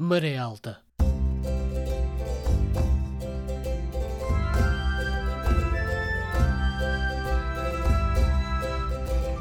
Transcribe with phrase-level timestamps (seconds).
[0.00, 0.78] Maré Alta.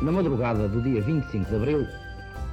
[0.02, 1.88] Na madrugada do dia 25 de abril,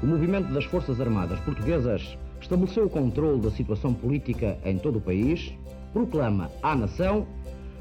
[0.03, 5.01] o movimento das Forças Armadas Portuguesas estabeleceu o controle da situação política em todo o
[5.01, 5.55] país,
[5.95, 7.27] proclama à nação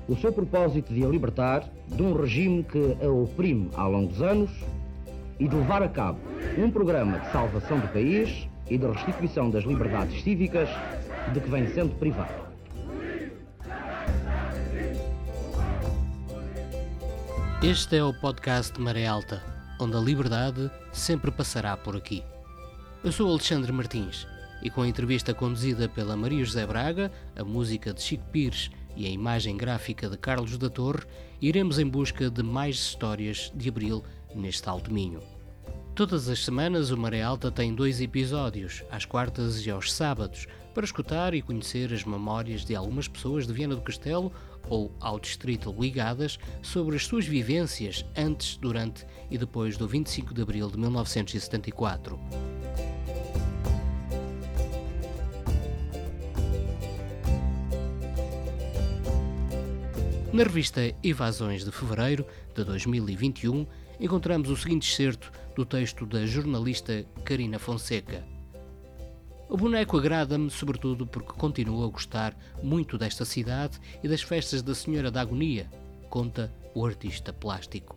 [0.08, 4.50] o seu propósito de a libertar de um regime que a oprime há longos anos
[5.38, 6.20] e de levar a cabo
[6.58, 10.70] um programa de salvação do país e de restituição das liberdades cívicas
[11.34, 12.44] de que vem sendo privado.
[17.62, 19.41] Este é o podcast Maré Alta,
[19.80, 22.21] onde a liberdade sempre passará por aqui.
[23.04, 24.27] Eu sou Alexandre Martins
[24.62, 29.05] e com a entrevista conduzida pela Maria José Braga, a música de Chico Pires e
[29.05, 31.05] a imagem gráfica de Carlos da Torre,
[31.41, 35.33] iremos em busca de mais histórias de Abril neste Alto Minho.
[35.96, 40.84] Todas as semanas o Maré Alta tem dois episódios, às quartas e aos sábados, para
[40.84, 44.32] escutar e conhecer as memórias de algumas pessoas de Viana do Castelo
[44.68, 50.41] ou ao distrito ligadas sobre as suas vivências antes, durante e depois do 25 de
[50.41, 52.20] abril de 1974.
[60.34, 63.68] Na revista Evasões de Fevereiro de 2021,
[63.99, 68.24] encontramos o seguinte excerto do texto da jornalista Karina Fonseca.
[69.50, 74.74] O boneco agrada-me sobretudo porque continuo a gostar muito desta cidade e das festas da
[74.74, 75.69] Senhora da Agonia,
[76.09, 77.96] conta o artista plástico.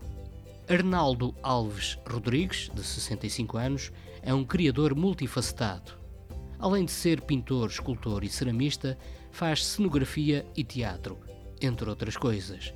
[0.69, 5.93] Arnaldo Alves Rodrigues, de 65 anos, é um criador multifacetado.
[6.59, 8.97] Além de ser pintor, escultor e ceramista,
[9.31, 11.17] faz cenografia e teatro
[11.61, 12.73] entre outras coisas.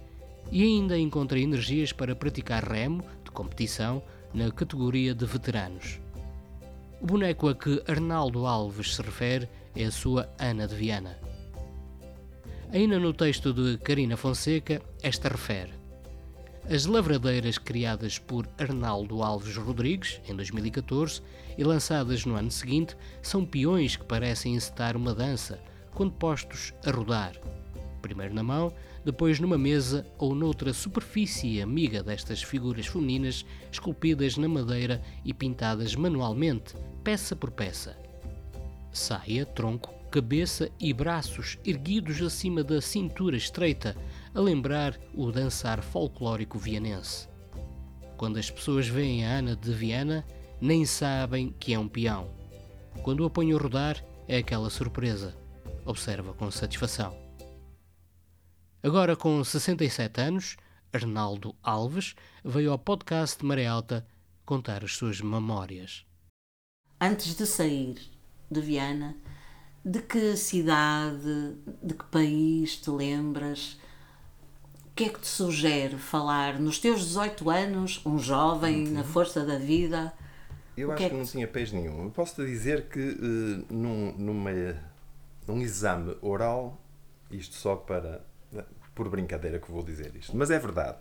[0.50, 4.02] E ainda encontra energias para praticar remo de competição
[4.34, 6.00] na categoria de veteranos.
[7.02, 11.18] O boneco a que Arnaldo Alves se refere é a sua Ana de Viana.
[12.74, 15.74] Ainda no texto de Karina Fonseca, esta refere:
[16.70, 21.22] As lavradeiras criadas por Arnaldo Alves Rodrigues, em 2014,
[21.58, 25.60] e lançadas no ano seguinte, são peões que parecem encetar uma dança,
[25.94, 27.34] quando postos a rodar
[28.02, 34.48] primeiro na mão, depois numa mesa ou noutra superfície amiga destas figuras femininas esculpidas na
[34.48, 37.98] madeira e pintadas manualmente, peça por peça.
[38.92, 43.96] Saia, tronco, cabeça e braços erguidos acima da cintura estreita,
[44.36, 47.30] a lembrar o dançar folclórico vianense.
[48.18, 50.26] Quando as pessoas veem a Ana de Viana,
[50.60, 52.30] nem sabem que é um peão.
[53.02, 55.36] Quando o apanham a rodar, é aquela surpresa.
[55.86, 57.21] Observa com satisfação.
[58.84, 60.58] Agora com 67 anos,
[60.92, 64.08] Arnaldo Alves veio ao podcast Maré Alta
[64.44, 66.04] contar as suas memórias.
[67.00, 68.00] Antes de sair
[68.50, 69.16] de Viana,
[69.86, 73.78] de que cidade, de que país te lembras?
[74.88, 78.94] O que é que te sugere falar nos teus 18 anos, um jovem uhum.
[78.94, 80.12] na força da vida?
[80.76, 82.06] Eu acho que, é que, não tinha peixe nenhum.
[82.06, 84.52] Eu posso te dizer que uh, num, numa,
[85.48, 86.82] num exame oral,
[87.30, 88.31] isto só para
[88.94, 91.00] por brincadeira que vou dizer isto, mas é verdade.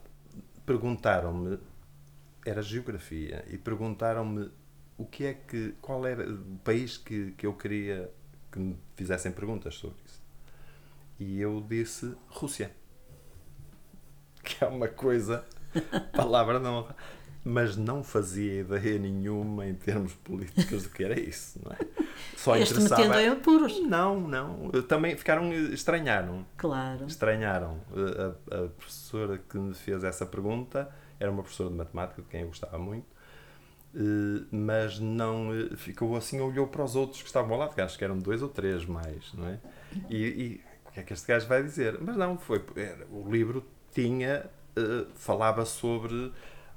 [0.65, 1.59] Perguntaram-me,
[2.45, 4.51] era geografia, e perguntaram-me
[4.97, 8.11] o que é que, qual era o país que, que eu queria
[8.53, 10.21] que me fizessem perguntas sobre isso.
[11.19, 12.71] E eu disse Rússia.
[14.43, 15.45] Que é uma coisa,
[16.17, 16.89] palavra não
[17.45, 21.79] mas não fazia ideia nenhuma em termos políticos do que era isso, não é?
[22.36, 23.03] Só este interessava...
[23.03, 23.81] metendo em apuros.
[23.81, 24.70] Não, não.
[24.88, 26.47] Também ficaram, estranharam.
[26.56, 27.06] Claro.
[27.06, 27.78] Estranharam.
[27.92, 32.41] A, a, professora que me fez essa pergunta era uma professora de matemática, de quem
[32.41, 33.06] eu gostava muito,
[33.94, 37.81] eh, mas não eh, ficou assim, olhou para os outros que estavam ao lado, que
[37.81, 39.58] acho que eram dois ou três mais, não é?
[40.08, 41.98] E, e o que é que este gajo vai dizer?
[42.00, 42.64] Mas não, foi.
[42.76, 44.47] Era, o livro tinha.
[44.70, 46.32] Uh, falava sobre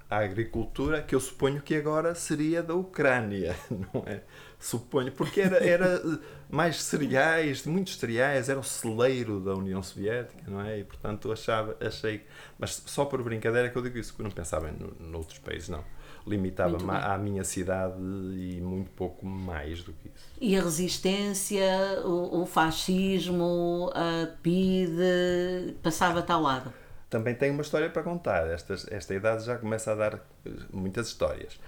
[0.09, 3.56] a agricultura que eu suponho que agora seria da Ucrânia,
[3.94, 4.22] não é?
[4.59, 6.02] Suponho, porque era, era
[6.50, 10.79] mais cereais, muitos cereais, era o celeiro da União Soviética, não é?
[10.79, 12.23] E portanto achava, achei,
[12.58, 15.67] mas só por brincadeira que eu digo isso, porque eu não pensava em noutros países,
[15.67, 15.84] não.
[16.26, 20.26] Limitava-me à minha cidade e muito pouco mais do que isso.
[20.40, 26.73] E a resistência, o, o fascismo, a PIDE, passava-te ao lado?
[27.13, 28.47] Também tem uma história para contar.
[28.47, 31.59] Esta, esta idade já começa a dar eh, muitas histórias.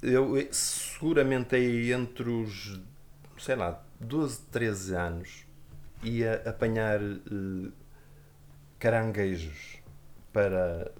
[0.00, 2.80] Eu eh, seguramente aí entre os,
[3.38, 5.46] sei lá, 12, 13 anos
[6.04, 7.72] ia apanhar uh,
[8.78, 9.78] caranguejos
[10.32, 10.92] para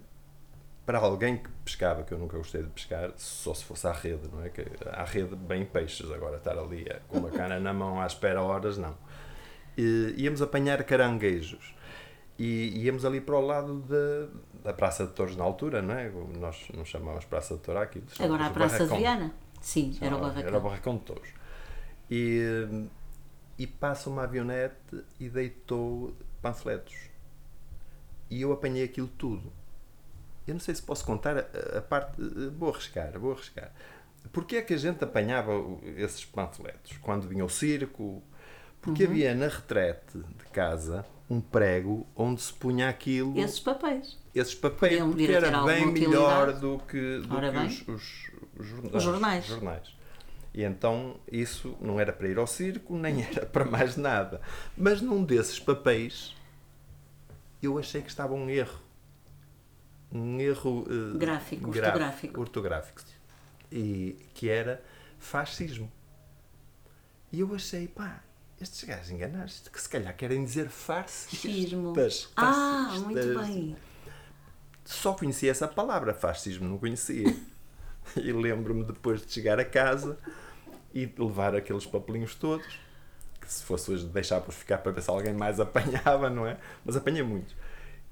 [0.84, 4.28] para alguém que pescava, que eu nunca gostei de pescar, só se fosse à rede,
[4.32, 4.48] não é?
[4.48, 8.06] Que à rede bem peixes, agora estar ali eh, com uma cana na mão à
[8.06, 8.98] espera horas, não.
[9.78, 11.72] Íamos apanhar caranguejos
[12.44, 16.10] e íamos ali para o lado da, da Praça de Torres na altura, não é?
[16.10, 18.02] Nós não chamávamos Praça de Torres aqui.
[18.18, 19.32] Agora a Praça de Viana?
[19.60, 20.48] Sim, era o barracão.
[20.48, 21.32] Era o barracão de Torres.
[22.10, 22.88] E,
[23.56, 26.96] e passa uma avionete e deitou panfletos.
[28.28, 29.52] E eu apanhei aquilo tudo.
[30.44, 32.20] Eu não sei se posso contar a, a parte.
[32.58, 33.70] Vou arriscar, vou arriscar.
[34.32, 35.52] Porquê é que a gente apanhava
[35.96, 36.98] esses panfletos?
[37.02, 38.20] Quando vinha o circo?
[38.80, 39.10] Porque uhum.
[39.10, 43.38] havia na retrete de casa um prego onde se punha aquilo.
[43.38, 44.18] Esses papéis.
[44.34, 49.02] Esses papéis, Podiam porque era bem melhor do que, do que os, os, os, os
[49.02, 49.46] jornais.
[49.46, 49.96] jornais.
[50.52, 54.42] E então isso não era para ir ao circo, nem era para mais nada.
[54.76, 56.36] Mas num desses papéis
[57.62, 58.80] eu achei que estava um erro.
[60.12, 62.40] Um erro uh, gráfico, ortográfico.
[62.40, 63.00] ortográfico.
[63.70, 64.82] E que era
[65.18, 65.90] fascismo.
[67.32, 68.22] E eu achei, pá,
[68.62, 71.92] estes gajos enganaram-se, que se calhar querem dizer fascismo.
[72.36, 73.76] Ah, muito bem.
[74.84, 77.34] Só conhecia essa palavra, fascismo, não conhecia.
[78.16, 80.18] e lembro-me depois de chegar a casa
[80.94, 82.66] e levar aqueles papelinhos todos,
[83.40, 86.58] que se fosse hoje deixar-vos ficar para ver se alguém mais apanhava, não é?
[86.84, 87.54] Mas apanhei muitos.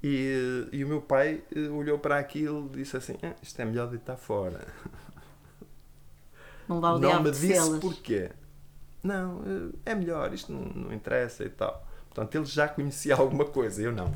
[0.03, 3.65] E, e o meu pai eh, olhou para aquilo e disse assim: ah, Isto é
[3.67, 4.67] melhor de estar fora.
[6.67, 8.31] Não, dá o não me disse porquê.
[9.03, 11.87] Não, eh, é melhor, isto não, não interessa e tal.
[12.09, 14.13] Portanto, ele já conhecia alguma coisa, eu não.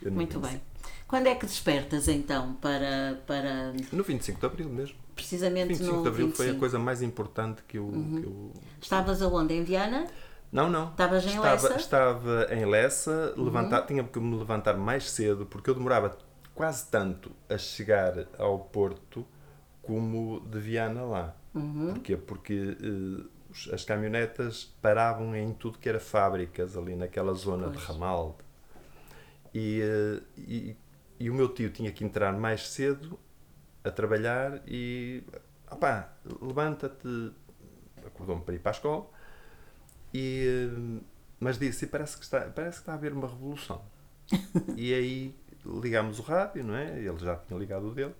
[0.00, 0.58] Eu não Muito conhecia.
[0.58, 0.68] bem.
[1.08, 3.72] Quando é que despertas então para, para.
[3.90, 4.96] No 25 de Abril mesmo.
[5.14, 6.36] Precisamente 25 no de Abril 25.
[6.36, 8.20] foi a coisa mais importante que eu, uhum.
[8.20, 8.52] que eu.
[8.80, 9.54] Estavas aonde?
[9.54, 10.06] Em Viana?
[10.52, 10.90] Não, não.
[10.90, 11.76] Estavas em estava, Lessa?
[11.76, 13.44] Estava em Lessa, uhum.
[13.44, 16.16] levantar, tinha que me levantar mais cedo porque eu demorava
[16.54, 19.26] quase tanto a chegar ao Porto
[19.82, 21.34] como de Viana lá.
[21.54, 21.94] Uhum.
[21.94, 22.16] Porquê?
[22.16, 23.30] Porque uh,
[23.72, 27.80] as caminhonetas paravam em tudo que era fábricas ali naquela zona pois.
[27.80, 28.36] de Ramalde.
[29.54, 30.76] E, uh, e,
[31.18, 33.18] e, o meu tio tinha que entrar mais cedo
[33.82, 35.22] a trabalhar e
[35.70, 37.32] opá, levanta-te,
[38.06, 39.06] acordou-me para ir para a escola
[40.12, 41.00] e,
[41.40, 43.82] mas disse, parece que, está, parece que está a haver uma revolução.
[44.76, 45.34] e aí
[45.64, 46.98] ligámos o rádio, não é?
[46.98, 48.14] Ele já tinha ligado o dele.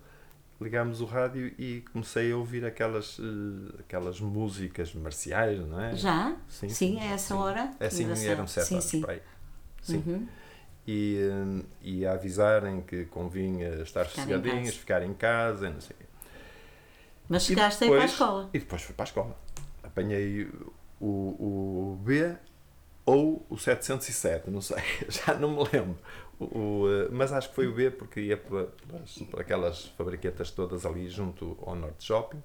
[0.61, 5.95] Ligámos o rádio e comecei a ouvir aquelas, uh, aquelas músicas marciais, não é?
[5.95, 6.37] Já?
[6.49, 7.41] Sim, sim, é essa sim.
[7.41, 7.71] hora?
[7.79, 9.05] É sim, eram sete sim, horas sim.
[9.83, 10.03] Sim.
[10.05, 10.29] Uhum.
[10.87, 15.95] E, uh, e a avisarem que convinha estar ficar em ficar em casa, não sei
[15.95, 16.07] o quê.
[17.29, 18.51] Mas chegaste aí para a escola?
[18.53, 19.39] E depois fui para a escola.
[19.83, 20.51] Apanhei
[21.01, 22.35] o, o B
[23.05, 25.99] ou o 707, não sei, já não me lembro.
[26.39, 28.73] O, o, eh, mas acho que foi o B porque ia por,
[29.31, 32.43] por aquelas fabriquetas todas ali junto ao Norte Shopping,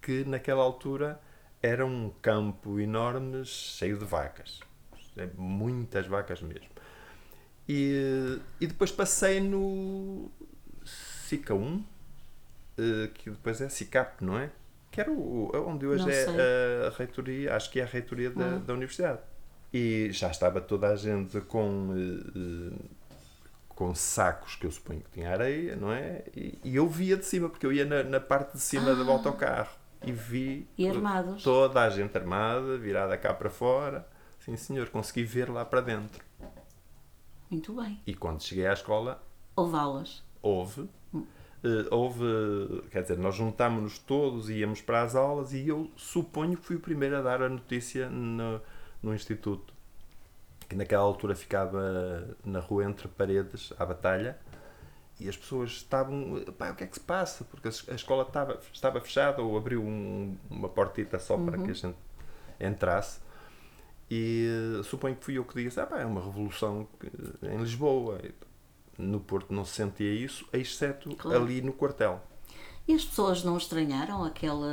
[0.00, 1.20] que naquela altura
[1.60, 4.60] era um campo enorme cheio de vacas.
[5.36, 6.68] Muitas vacas mesmo.
[7.68, 10.30] E, e depois passei no
[10.84, 11.84] SICA 1,
[12.78, 14.50] eh, que depois é SICAP, não é?
[14.90, 18.58] que era o, onde hoje é a reitoria, acho que é a reitoria da, ah.
[18.58, 19.20] da universidade.
[19.72, 22.78] E já estava toda a gente com, uh,
[23.78, 26.24] com sacos que eu suponho que tinha areia, não é?
[26.36, 28.94] E, e eu via de cima, porque eu ia na, na parte de cima ah.
[28.94, 29.70] do autocarro
[30.04, 30.88] e vi e
[31.44, 34.04] toda a gente armada, virada cá para fora.
[34.40, 36.24] Sim, senhor, consegui ver lá para dentro.
[37.48, 38.02] Muito bem.
[38.04, 39.22] E quando cheguei à escola.
[39.54, 40.24] Houve aulas?
[40.42, 40.80] Houve.
[41.12, 42.24] Uh, houve,
[42.90, 46.74] quer dizer, nós juntámos-nos todos e íamos para as aulas e eu suponho que fui
[46.74, 48.60] o primeiro a dar a notícia no,
[49.00, 49.72] no Instituto,
[50.68, 54.38] que naquela altura ficava na rua entre paredes, à batalha,
[55.18, 57.44] e as pessoas estavam, pá, o que é que se passa?
[57.44, 61.46] Porque a escola estava, estava fechada ou abriu um, uma portita só uhum.
[61.46, 61.96] para que a gente
[62.60, 63.20] entrasse.
[64.10, 64.48] E
[64.78, 66.86] uh, suponho que fui eu que disse, ah, pá, é uma revolução
[67.42, 68.20] em Lisboa
[68.98, 71.44] no Porto não se sentia isso, exceto claro.
[71.44, 72.20] ali no quartel.
[72.88, 74.66] E as pessoas não estranharam aquela.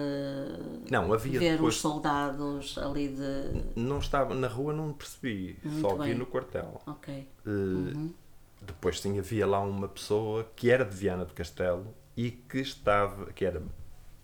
[0.89, 1.75] Não, havia ver depois...
[1.75, 3.79] os soldados ali de.
[3.79, 6.13] Não estava, na rua não percebi, Muito só bem.
[6.13, 6.81] vi no quartel.
[6.87, 7.27] Ok.
[7.45, 8.13] Uh, uhum.
[8.61, 13.33] Depois sim, havia lá uma pessoa que era de Viana do Castelo e que estava,
[13.33, 13.61] que era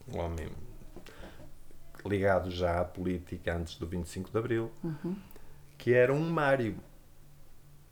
[0.08, 0.48] um homem
[2.06, 5.16] ligado já à política antes do 25 de Abril, uhum.
[5.78, 6.78] que era um Mário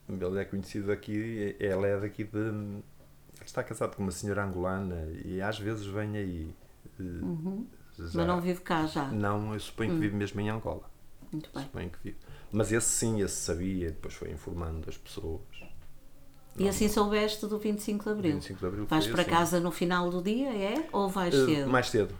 [0.09, 2.81] ele é conhecido aqui, ela é daqui de.
[3.49, 6.55] Está casado com uma senhora angolana e às vezes vem aí.
[6.99, 7.65] Eh, uhum.
[7.97, 9.07] Já, Mas não vive cá já?
[9.07, 10.01] Não, eu suponho que uhum.
[10.01, 10.87] vive mesmo em Angola.
[11.31, 11.63] Muito bem.
[11.63, 12.17] Suponho que vive.
[12.51, 15.41] Mas esse sim, esse sabia, depois foi informando as pessoas.
[16.57, 18.33] E assim soubeste do 25 de Abril?
[18.35, 19.31] 25 de Abril Vais para assim.
[19.31, 20.87] casa no final do dia, é?
[20.91, 21.69] Ou vais Uh, cedo?
[21.71, 22.13] mais cedo.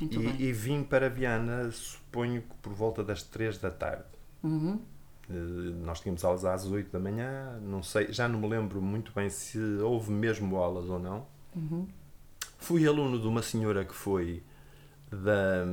[0.00, 0.36] Muito bem.
[0.38, 4.04] E, e vim para Viana, suponho que por volta das 3 da tarde.
[4.42, 4.80] Uhum.
[5.28, 9.12] Uh, nós tínhamos aulas às 8 da manhã, não sei, já não me lembro muito
[9.12, 11.26] bem se houve mesmo aulas ou não.
[11.54, 11.86] Uhum.
[12.58, 14.42] Fui aluno de uma senhora que foi
[15.10, 15.64] da,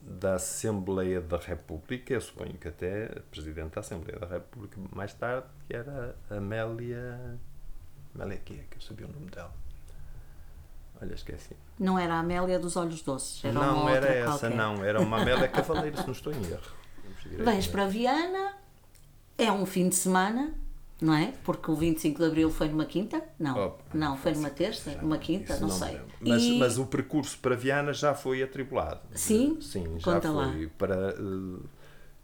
[0.00, 5.46] da Assembleia da República, eu suponho que até Presidente da Assembleia da República mais tarde,
[5.66, 7.38] que era Amélia.
[8.14, 9.54] Amélia que é que eu sabia o nome dela?
[11.02, 11.56] Olha, esqueci.
[11.78, 14.54] Não era a Amélia dos Olhos Doces, era uma não outra era essa, qualquer.
[14.54, 14.84] não.
[14.84, 16.80] Era uma Amélia Cavaleiro, se não estou em erro.
[17.44, 18.54] Vens para Viana,
[19.44, 20.54] é um fim de semana,
[21.00, 21.32] não é?
[21.44, 23.22] Porque o 25 de Abril foi numa quinta?
[23.38, 26.00] Não, Opa, não, foi numa terça, numa quinta, não, me sei.
[26.20, 29.00] Mas, E- mas o percurso para Viana já foi atribulado.
[29.14, 29.60] Sim?
[29.60, 30.52] Sim, já Conta lá.
[30.52, 30.66] foi.
[30.68, 31.66] Para, eh,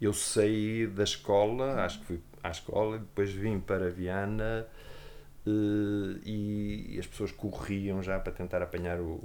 [0.01, 4.67] eu saí da escola, acho que fui à escola, depois vim para Viana
[5.47, 9.21] eh, e as pessoas corriam já para tentar apanhar o.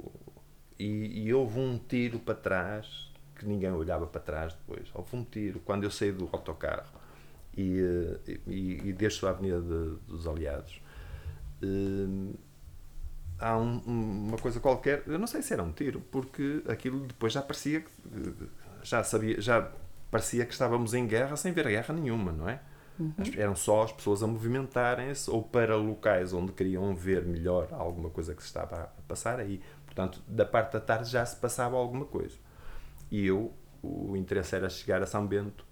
[0.78, 4.88] E, e houve um tiro para trás, que ninguém olhava para trás depois.
[4.94, 7.01] Houve um tiro quando eu saí do autocarro
[7.56, 7.78] e,
[8.26, 10.80] eh, e, e desço a Avenida de- dos Aliados.
[11.62, 12.34] eh,
[13.38, 17.00] há um- um- uma coisa qualquer, eu não sei se era um tiro, porque aquilo
[17.06, 17.90] depois já parecia que
[18.82, 19.70] já sabia, já
[20.10, 22.60] parecia que estávamos em guerra sem ver guerra nenhuma, não é?
[23.18, 28.10] As- Eram só as pessoas a movimentarem-se ou para locais onde queriam ver melhor alguma
[28.10, 29.60] coisa que se estava a passar aí.
[29.86, 32.36] Portanto, da parte da tarde já se passava alguma coisa.
[33.10, 35.64] E eu, o interesse era chegar a São Bento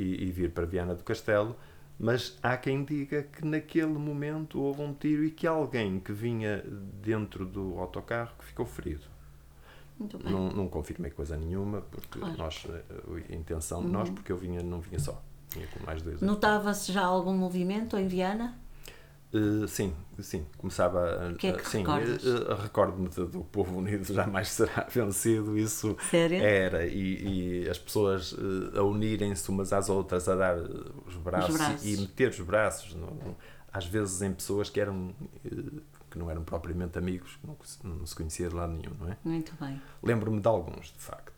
[0.00, 1.56] e, e vir para Viana do Castelo,
[1.98, 6.64] mas há quem diga que naquele momento houve um tiro e que alguém que vinha
[7.02, 9.04] dentro do autocarro ficou ferido.
[10.24, 12.38] Não, não confirmei coisa nenhuma, porque Claro.
[12.38, 12.82] nós, eh,
[13.30, 16.22] a intenção de nós, porque eu vinha, não vinha só, vinha com mais dois.
[16.22, 18.58] Notava-se já algum movimento em Viana?
[19.32, 21.28] Eh, sim, sim, começava a.
[21.30, 22.18] O que é que sim, eh,
[22.50, 26.42] eh, Recordo-me do Povo Unido jamais será vencido, isso Sério?
[26.42, 28.34] era, e, e as pessoas
[28.74, 30.56] a unirem-se umas às outras, a dar
[31.06, 31.84] os braços, braços.
[31.84, 33.36] E, e meter os braços, no-
[33.72, 35.14] às vezes em pessoas que eram
[36.10, 39.12] que não eram propriamente amigos, que não, se- não se conhecia de lado nenhum, não
[39.12, 39.16] é?
[39.24, 39.80] Muito bem.
[40.02, 41.32] Lembro-me de alguns, de facto.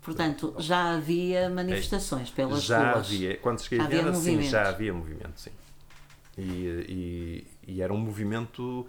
[0.00, 3.06] Portanto, já havia manifestações pelas já ruas.
[3.06, 5.50] havia, quando cheguei Já a havia Viana, sim, já havia movimento, sim.
[6.38, 8.86] E, e, e era um movimento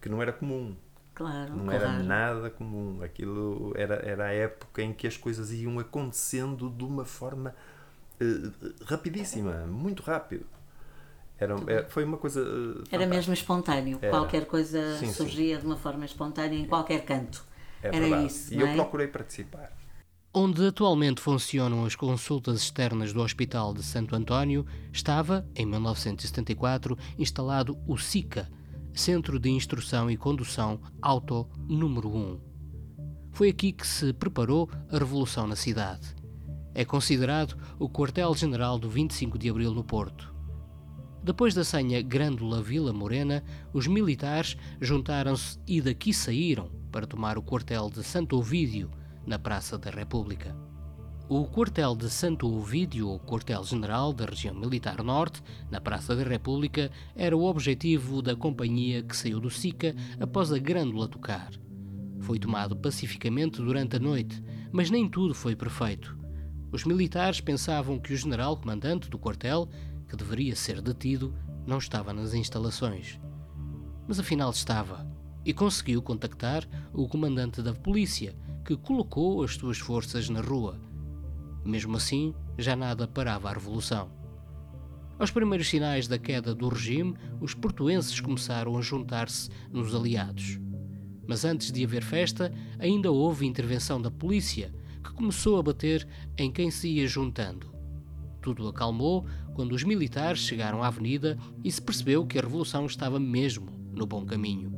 [0.00, 0.74] que não era comum.
[1.14, 2.04] Claro, Não era claro.
[2.04, 3.02] nada comum.
[3.02, 7.54] Aquilo era, era a época em que as coisas iam acontecendo de uma forma
[8.20, 8.24] eh,
[8.86, 10.46] rapidíssima, muito rápido.
[11.38, 12.40] Era, era- foi uma coisa.
[12.40, 13.98] eh, Era mesmo espontâneo.
[14.00, 14.10] Era.
[14.10, 15.14] Qualquer coisa Sim, sim.
[15.14, 17.44] surgia de uma forma espontânea em qualquer canto.
[17.82, 18.26] É Era verdade.
[18.26, 18.54] isso.
[18.54, 18.74] E eu é?
[18.74, 19.72] procurei participar.
[20.38, 27.78] Onde atualmente funcionam as consultas externas do Hospital de Santo António, estava, em 1974, instalado
[27.86, 28.46] o SICA,
[28.92, 32.38] Centro de Instrução e Condução Auto número 1.
[33.32, 36.14] Foi aqui que se preparou a revolução na cidade.
[36.74, 40.34] É considerado o quartel-general do 25 de Abril no Porto.
[41.22, 47.42] Depois da senha Grândola Vila Morena, os militares juntaram-se e daqui saíram para tomar o
[47.42, 48.90] quartel de Santo Ovídio,
[49.26, 50.56] na Praça da República.
[51.28, 56.90] O quartel de Santo Ovídio, ou quartel-general da região militar norte, na Praça da República,
[57.16, 61.50] era o objetivo da companhia que saiu do SICA após a Grândola tocar.
[62.20, 64.40] Foi tomado pacificamente durante a noite,
[64.70, 66.16] mas nem tudo foi perfeito.
[66.70, 69.68] Os militares pensavam que o general comandante do quartel,
[70.08, 71.34] que deveria ser detido,
[71.66, 73.18] não estava nas instalações.
[74.06, 75.04] Mas afinal estava,
[75.44, 80.80] e conseguiu contactar o comandante da polícia, que colocou as suas forças na rua.
[81.64, 84.10] Mesmo assim, já nada parava a revolução.
[85.20, 90.58] Aos primeiros sinais da queda do regime, os portuenses começaram a juntar-se nos aliados.
[91.28, 96.06] Mas antes de haver festa, ainda houve intervenção da polícia, que começou a bater
[96.36, 97.72] em quem se ia juntando.
[98.42, 103.20] Tudo acalmou quando os militares chegaram à avenida e se percebeu que a revolução estava
[103.20, 104.74] mesmo no bom caminho.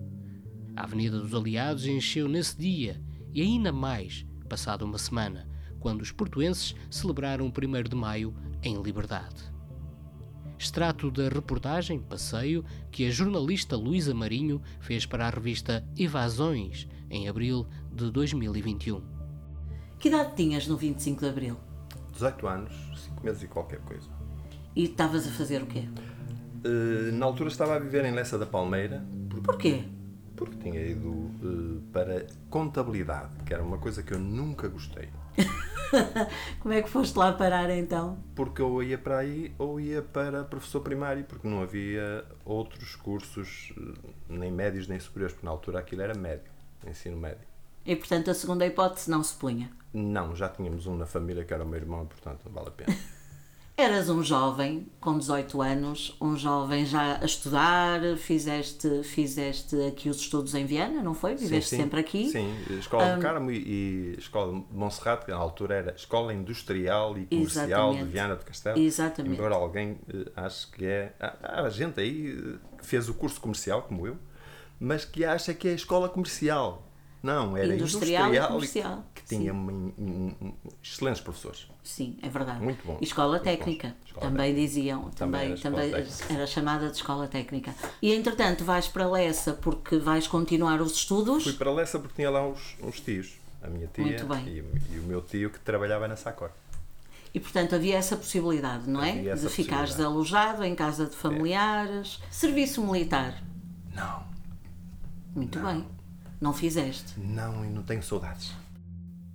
[0.77, 6.11] A Avenida dos Aliados encheu nesse dia e ainda mais passada uma semana, quando os
[6.11, 9.53] portuenses celebraram o 1 de maio em liberdade.
[10.59, 17.29] Extrato da reportagem Passeio que a jornalista Luísa Marinho fez para a revista Evasões em
[17.29, 19.01] abril de 2021.
[20.01, 21.57] Que idade tinhas no 25 de Abril?
[22.13, 22.73] 18 anos,
[23.05, 24.09] 5 meses e qualquer coisa.
[24.75, 25.89] E estavas a fazer o quê?
[26.65, 29.83] Eh, na altura estava a viver em Lessa da Palmeira, porque, Porquê?
[30.37, 35.09] porque tinha ido eh, para contabilidade, que era uma coisa que eu nunca gostei.
[36.61, 38.19] Como é que foste lá parar então?
[38.37, 43.73] Porque ou ia para aí ou ia para professor primário, porque não havia outros cursos,
[43.77, 46.51] eh, nem médios nem superiores, porque na altura aquilo era médio,
[46.87, 47.47] ensino médio.
[47.85, 49.71] E portanto a segunda hipótese não se punha.
[49.93, 52.73] Não, já tínhamos um na família que era o meu irmão, portanto não vale a
[52.73, 52.97] pena.
[53.81, 60.17] Eras um jovem com 18 anos, um jovem já a estudar, fizeste, fizeste aqui os
[60.17, 61.37] estudos em Viana, não foi?
[61.37, 61.83] Viveste Sim, sim.
[61.85, 62.29] sempre aqui?
[62.29, 67.17] Sim, Escola do Carmo e, e Escola de Monserrate, que na altura era Escola Industrial
[67.17, 68.81] e Comercial de Viana do Castelo.
[68.81, 69.37] Exatamente.
[69.37, 71.15] Embora alguém eh, acho que é.
[71.21, 74.17] Há, há gente aí que fez o curso comercial, como eu,
[74.81, 76.88] mas que acha que é escola comercial.
[77.23, 79.05] Não, era Industrial industrial, comercial.
[79.15, 81.67] que tinha um- um- excelentes professores.
[81.83, 82.63] Sim, é verdade.
[82.63, 82.97] Muito bom.
[83.01, 83.97] E escola técnica.
[84.07, 86.33] Escola também diziam, Também também, era também técnica.
[86.35, 87.75] era chamada de escola técnica.
[88.01, 91.43] E entretanto vais para Lessa porque vais continuar os estudos.
[91.43, 93.33] Fui para Lessa porque tinha lá uns, uns tios.
[93.61, 94.05] A minha tia.
[94.47, 96.51] E, e o meu tio que trabalhava na Sacor.
[97.35, 99.35] E portanto havia essa possibilidade, não é?
[99.35, 102.21] De ficares alojado em casa de familiares.
[102.31, 103.43] Serviço militar.
[103.93, 104.23] Não,
[105.35, 105.85] Muito bem.
[106.41, 107.19] Não fizeste.
[107.19, 108.55] não, e não tenho saudades.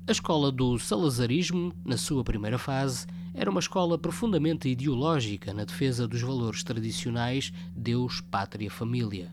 [0.06, 6.08] A escola do salazarismo, na sua primeira fase, era uma escola profundamente ideológica na defesa
[6.08, 9.32] dos valores tradicionais Deus, Pátria, Família.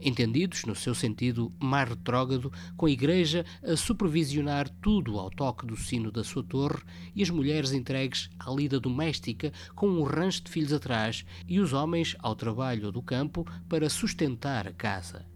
[0.00, 5.76] Entendidos no seu sentido mais retrógrado, com a Igreja a supervisionar tudo ao toque do
[5.76, 6.82] sino da sua torre
[7.14, 11.74] e as mulheres entregues à lida doméstica com um rancho de filhos atrás e os
[11.74, 15.29] homens ao trabalho do campo para sustentar a casa.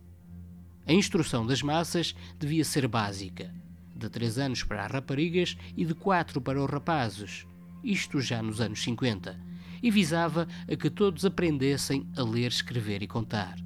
[0.86, 3.54] A instrução das massas devia ser básica,
[3.96, 7.46] de 3 anos para as raparigas e de 4 para os rapazes,
[7.82, 9.38] isto já nos anos 50,
[9.82, 13.56] e visava a que todos aprendessem a ler, escrever e contar.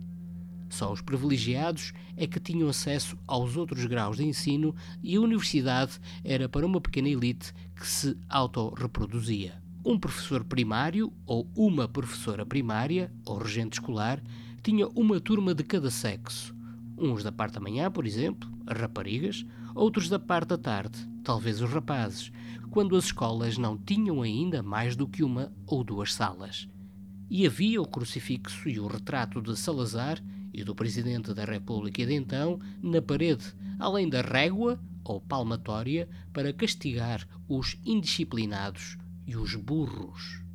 [0.69, 5.99] Só os privilegiados é que tinham acesso aos outros graus de ensino e a universidade
[6.23, 9.63] era para uma pequena elite que se autorreproduzia.
[9.85, 14.23] Um professor primário ou uma professora primária ou regente escolar
[14.63, 16.58] tinha uma turma de cada sexo.
[17.01, 21.63] Uns da parte da manhã, por exemplo, as raparigas, outros da parte da tarde, talvez
[21.63, 22.33] os rapazes,
[22.71, 26.69] quando as escolas não tinham ainda mais do que uma ou duas salas.
[27.31, 30.21] E havia o crucifixo e o retrato de Salazar
[30.53, 36.53] e do Presidente da República de então na parede, além da régua ou palmatória para
[36.53, 40.48] castigar os indisciplinados e os burros.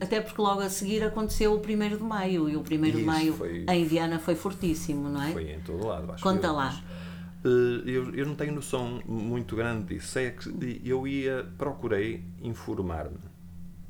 [0.00, 3.32] Até porque logo a seguir aconteceu o 1 de Maio e o 1 de Maio
[3.34, 5.32] foi- em Viana foi fortíssimo, não é?
[5.32, 6.82] Foi em todo lado, acho Conta eu, lá.
[7.44, 10.18] eh, eu, eu não tenho noção muito grande disso.
[10.18, 13.18] É que eu ia, procurei informar-me.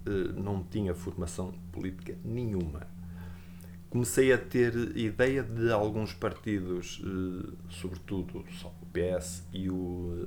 [0.06, 2.86] Eh, não tinha formação política nenhuma.
[3.88, 10.26] Comecei a ter ideia de alguns partidos, eh, sobretudo só o PS e o,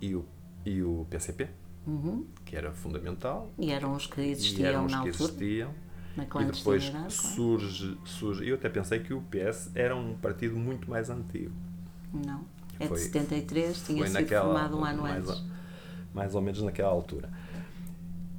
[0.00, 0.24] e o,
[0.64, 1.48] e o PCP,
[2.44, 3.52] que era fundamental.
[3.58, 5.30] E eram os que e existiam eram os na que altura.
[5.30, 5.74] existiam.
[6.16, 8.48] Na E depois surge, surge.
[8.48, 11.52] Eu até pensei que o PS era um partido muito mais antigo.
[12.12, 12.44] Não.
[12.80, 15.44] É Foi- de 73, tinha sido naquela, formado um ano mais, antes.
[16.14, 17.30] mais ou menos naquela altura.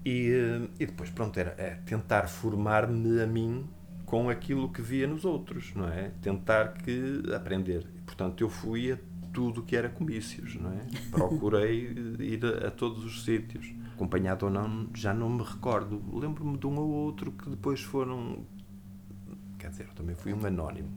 [0.05, 0.31] E,
[0.79, 3.67] e depois, pronto, era é, tentar formar-me a mim
[4.05, 6.11] com aquilo que via nos outros, não é?
[6.21, 7.85] Tentar que aprender.
[7.97, 8.97] E, portanto, eu fui a
[9.37, 10.79] tudo que era comícios, não é?
[11.11, 13.71] Procurei ir a, a todos os sítios.
[13.93, 16.01] Acompanhado ou não, já não me recordo.
[16.11, 18.39] Lembro-me de um ou outro que depois foram.
[19.59, 20.89] Quer dizer, eu também fui um anónimo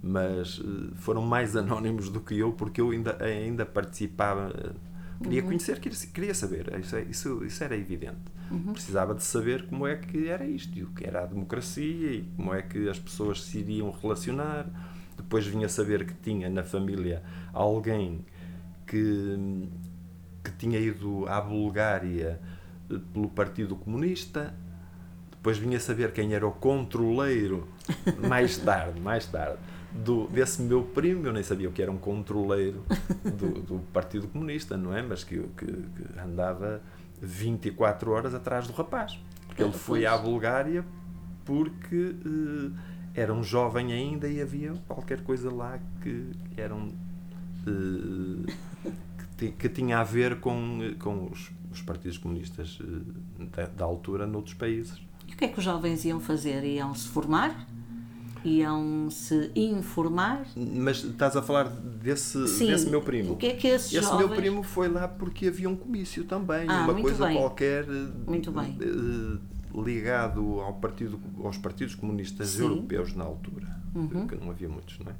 [0.00, 4.76] mas eh, foram mais anónimos do que eu porque eu ainda, ainda participava
[5.20, 8.20] queria conhecer, queria, saber isso, é- isso, isso era evidente
[8.72, 12.22] precisava de saber como é que era isto e o que era a democracia e
[12.36, 14.66] como é que as pessoas se iriam relacionar
[15.28, 18.24] depois vinha saber que tinha na família alguém
[18.86, 19.68] que,
[20.42, 22.40] que tinha ido à Bulgária
[22.90, 24.54] eh, pelo Partido Comunista
[25.30, 27.68] depois vinha saber quem era o controleiro
[28.26, 29.58] mais tarde, mais tarde,
[29.92, 32.84] do, desse meu primo, eu nem sabia o que era um controleiro
[33.24, 35.00] do, do Partido Comunista, não é?
[35.00, 36.82] Mas que, que, que andava
[37.20, 39.18] 24 horas atrás do rapaz.
[39.46, 40.84] Porque ele foi à Bulgária
[41.44, 42.70] porque eh,
[43.18, 46.26] era um jovem ainda e havia qualquer coisa lá que
[46.56, 46.88] eram
[47.66, 48.52] eh,
[49.18, 53.84] que, ti- que tinha a ver com, com os, os partidos comunistas eh, da, da
[53.84, 55.00] altura noutros países.
[55.26, 56.64] E o que é que os jovens iam fazer?
[56.64, 57.66] Iam se formar?
[58.44, 60.46] Iam se informar?
[60.56, 62.68] Mas estás a falar desse, Sim.
[62.68, 63.32] desse meu primo.
[63.32, 64.18] O que é que esses Esse jovens...
[64.18, 67.36] meu primo foi lá porque havia um comício também, Ah, uma coisa bem.
[67.36, 68.78] qualquer eh, Muito bem.
[68.80, 69.38] eh,
[69.74, 72.62] ligado ao partido, aos partidos comunistas Sim.
[72.62, 74.26] europeus na altura, Uhum.
[74.26, 75.14] que não havia muitos, não é?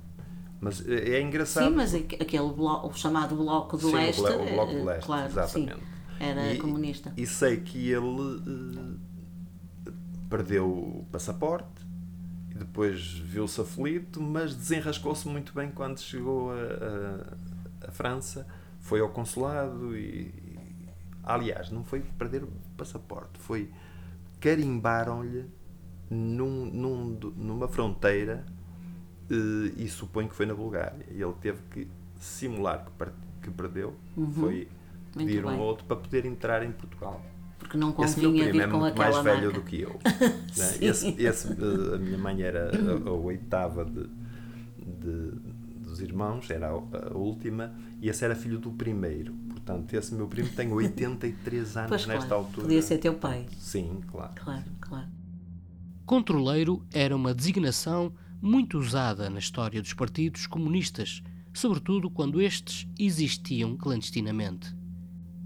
[0.61, 1.69] Mas é é engraçado.
[1.71, 4.85] Sim, mas aqu- aquele bloco, o chamado Bloco do Sim, Leste, o Bloco do eh,
[4.85, 5.75] Leste, claro, exatamente.
[5.77, 5.83] sim,
[6.19, 7.13] era E- comunista.
[7.17, 8.43] E sei que ele
[9.87, 9.91] eh,
[10.29, 11.87] perdeu o passaporte
[12.51, 16.51] e depois viu-se aflito, mas desenrascou-se muito bem quando chegou
[17.87, 18.47] a França,
[18.81, 20.35] foi ao consulado e,
[21.23, 23.71] aliás, não foi perder o passaporte, foi
[24.41, 25.45] carimbaram-lhe
[26.11, 28.45] num, num numa fronteira
[29.31, 31.07] eh, e suponho que foi na Bulgária.
[31.11, 33.95] E ele teve que simular que, per- que perdeu,
[34.41, 34.69] foi
[35.15, 37.21] Muito pedir um outro para poder entrar em Portugal.
[37.59, 39.61] Porque não Esse meu convinha primo é muito mais aquela velho marca.
[39.61, 39.99] do que eu.
[40.57, 40.79] né?
[40.81, 44.07] esse, esse, eh, a minha mãe era a, a oitava de,
[44.79, 46.73] de- dos irmãos, era a,
[47.13, 49.35] a última, e esse era filho do primeiro.
[49.69, 52.63] Portanto, esse meu primo tem 83 anos Pois nesta claro, altura.
[52.63, 53.47] podia ser teu pai.
[53.59, 54.33] Sim, claro.
[54.35, 55.09] Claro, claro.
[56.07, 63.77] Controleiro era uma designação muito usada na história dos partidos comunistas, sobretudo quando estes existiam
[63.77, 64.75] clandestinamente.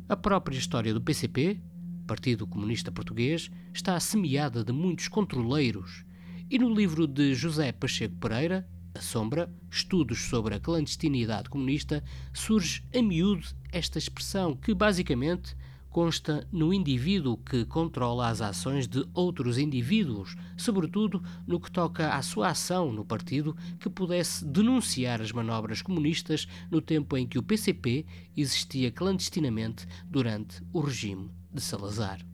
[0.08, 1.60] A própria história do PCP,
[2.06, 6.04] Partido Comunista Português, está semeada de muitos controleiros,
[6.48, 12.84] e no livro de José Pacheco Pereira, A Sombra, Estudos sobre a Clandestinidade Comunista, surge
[12.94, 15.56] a miúdo esta expressão que basicamente
[15.88, 22.22] consta no indivíduo que controla as ações de outros indivíduos, sobretudo no que toca à
[22.22, 27.42] sua ação no partido que pudesse denunciar as manobras comunistas no tempo em que o
[27.42, 32.31] PCP existia clandestinamente durante o regime de Salazar.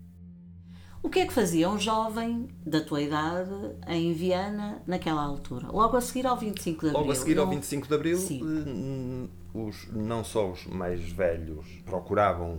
[1.03, 3.51] O que é que fazia um jovem da tua idade
[3.87, 5.69] em Viana naquela altura?
[5.71, 7.01] Logo a seguir ao 25 de Abril?
[7.01, 7.53] Logo a seguir ao não?
[7.55, 8.41] 25 de Abril, Sim.
[8.43, 12.59] eh, os, não só os mais velhos procuravam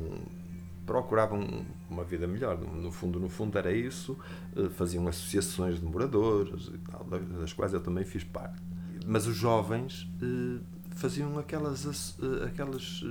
[0.86, 2.58] procuravam uma vida melhor.
[2.58, 4.18] No fundo, no fundo era isso.
[4.56, 8.60] eh, Faziam associações de moradores, e tal, da- das quais eu também fiz parte.
[9.06, 10.60] Mas os jovens eh,
[10.96, 13.04] faziam aquelas, aquelas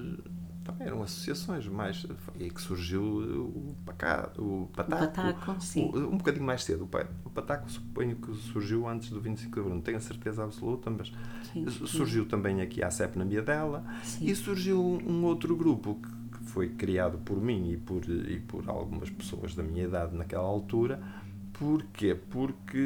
[0.72, 2.06] também eram associações mais
[2.38, 5.90] aí que surgiu o Pacá, o Pataco, Pataco, sim.
[5.92, 6.84] o- um bocadinho mais cedo.
[6.84, 10.00] O Pa- O Pataco suponho que surgiu antes do 25 de Abril, não tenho a
[10.00, 11.12] certeza absoluta, mas
[11.52, 14.26] Sim, surgiu também aqui a CEP na Miadela Sim.
[14.26, 18.68] e surgiu um outro grupo que que foi criado por mim e por, e por
[18.68, 21.00] algumas pessoas da minha idade naquela altura.
[21.54, 22.14] Porquê?
[22.14, 22.78] Porque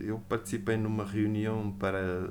[0.00, 2.30] eu participei numa reunião para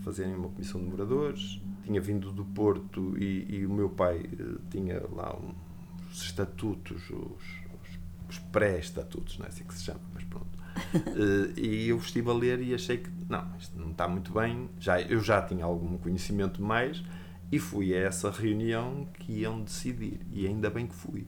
[0.00, 1.60] fazerem uma comissão de moradores.
[1.90, 7.16] Tinha vindo do Porto e, e o meu pai eh, tinha lá uns estatutos, os,
[7.20, 7.98] os-
[8.28, 10.46] os pré-estatutos, não é assim que se chama, mas pronto.
[10.94, 14.70] Eh, e eu estive a ler e achei que não, isto não está muito bem.
[14.78, 17.02] Já, eu já tinha algum conhecimento mais
[17.50, 20.20] e fui a essa reunião que iam decidir.
[20.32, 21.26] E ainda bem que fui.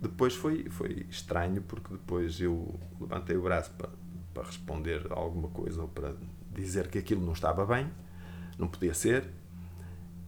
[0.00, 3.90] Depois foi, foi estranho porque depois eu levantei o braço para,
[4.32, 6.14] para responder alguma coisa ou para
[6.54, 7.90] dizer que aquilo não estava bem,
[8.58, 9.28] não podia ser,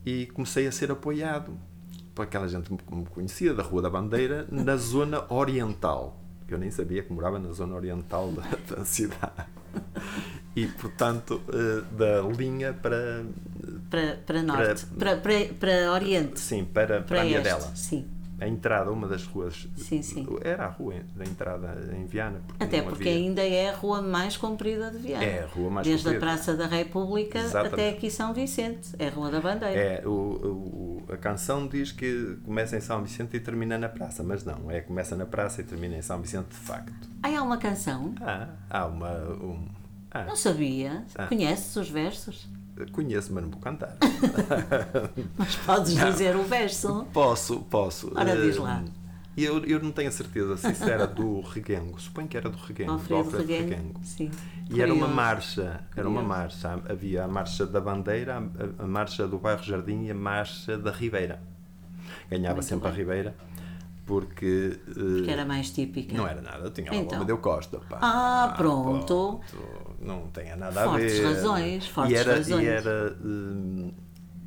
[0.05, 1.57] e comecei a ser apoiado
[2.15, 6.21] por aquela gente que me conhecia da Rua da Bandeira na zona oriental.
[6.47, 8.43] que Eu nem sabia que morava na zona oriental da,
[8.77, 9.47] da cidade.
[10.55, 13.25] E, portanto, eh, da linha para.
[13.88, 17.73] Para, para norte, para, para, para oriente, Sim, para, para, para a minha dela.
[17.75, 18.07] Sim.
[18.42, 19.68] A entrada, uma das ruas.
[19.76, 20.26] Sim, sim.
[20.42, 22.40] Era a rua da entrada em Viana.
[22.46, 25.24] Porque Até porque havia- ainda é a rua mais comprida de Viana.
[25.24, 26.24] É a rua mais Desde comprida.
[26.26, 27.74] a Praça da República Exatamente.
[27.74, 28.90] até aqui São Vicente.
[28.98, 29.78] É a Rua da Bandeira.
[29.81, 34.22] É, o, o- a canção diz que começa em São Vicente e termina na praça,
[34.22, 36.92] mas não, é começa na praça e termina em São Vicente de facto.
[37.22, 39.11] Aí há uma canção, Ah, há uma.
[39.40, 39.68] Um,
[40.11, 41.05] ah, não sabia.
[41.16, 41.26] Ah.
[41.26, 42.48] Conheces os versos?
[42.92, 43.96] Conheço, mas não vou cantar.
[45.37, 47.06] Mas podes dizer o verso.
[47.12, 48.11] posso, posso.
[48.14, 48.82] Ora, diz Eh, lá.
[49.37, 51.98] Eu, eu não tenho a certeza se isso era do Reguengo.
[52.00, 52.90] Suponho que era do Reguengo.
[52.92, 53.70] do Alfredo Alfredo Reguengo.
[53.70, 54.00] Reguengo.
[54.04, 54.30] Sim.
[54.70, 55.14] E era uma Curioso.
[55.16, 56.28] marcha, era uma Curioso.
[56.28, 56.82] marcha.
[56.88, 58.42] Havia a marcha da Bandeira,
[58.78, 61.42] a, a marcha do bairro Jardim e a marcha da Ribeira.
[62.30, 62.98] Ganhava Muito sempre a bem.
[63.00, 63.35] Ribeira
[64.04, 66.14] porque, eh, Que era mais típica.
[66.14, 66.68] não era nada.
[66.70, 67.12] Tinha Então.
[67.12, 67.78] o Amadeu Costa.
[67.88, 67.98] Pá.
[68.02, 69.40] Ah, pronto.
[70.03, 71.25] Não tem nada a Fortes ver.
[71.25, 72.65] razões, fortes e era, razões.
[72.65, 73.93] E era hum,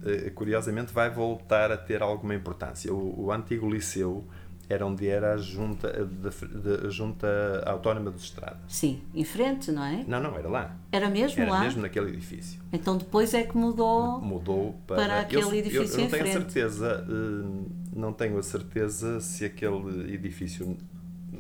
[0.06, 2.94] eh, curiosamente, vai voltar a ter alguma importância.
[2.94, 4.26] O, o antigo liceu
[4.68, 7.28] era onde era a junta, a da- a junta
[7.68, 8.58] autónoma dos Estradas.
[8.68, 10.04] Sim, em frente, não é?
[10.08, 10.76] Não, não, era lá.
[10.92, 11.60] Era mesmo Era lá?
[11.62, 12.60] mesmo naquele edifício.
[12.74, 14.20] Então depois é que mudou.
[14.20, 16.34] Mudou para, Para aquele eu, edifício eu, eu em não tenho a frente.
[16.54, 17.66] certeza, hum,
[17.96, 20.76] não tenho a certeza se aquele edifício,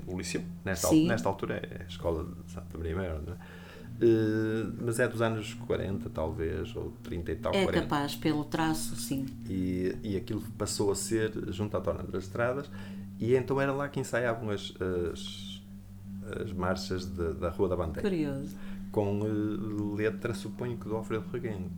[0.06, 3.38] o liceu, nesta, al- nesta altura é a escola de Santa Maria Maior, não é?
[4.02, 7.82] Eh, mas é dos anos 40, talvez, ou 30 e tal, É 40.
[7.84, 9.26] capaz, pelo traço, sim.
[9.50, 12.70] E, e aquilo passou a ser junto à Torna das Estradas,
[13.20, 14.74] e então era lá que ensaiavam as,
[15.14, 15.62] as,
[16.42, 18.56] as marchas de- da Rua da Bandeira Curioso.
[18.92, 21.72] com eh, letra, suponho que do Alfredo Reguengo.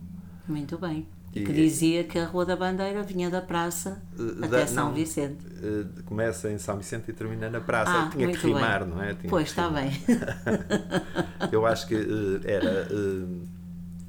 [0.48, 1.06] Muito bem.
[1.34, 4.86] E, que dizia que a Rua da Bandeira vinha da praça Eh, até da- São
[4.86, 5.38] não, Vicente.
[5.62, 7.92] eh, Começa em São Vicente e termina na praça.
[7.92, 8.54] Ah, Tinha que muito bem.
[8.54, 9.14] rimar, não é?
[9.14, 9.84] Tinha Pois, está rimar.
[9.84, 9.92] bem.
[11.52, 12.88] Eu acho que eh, era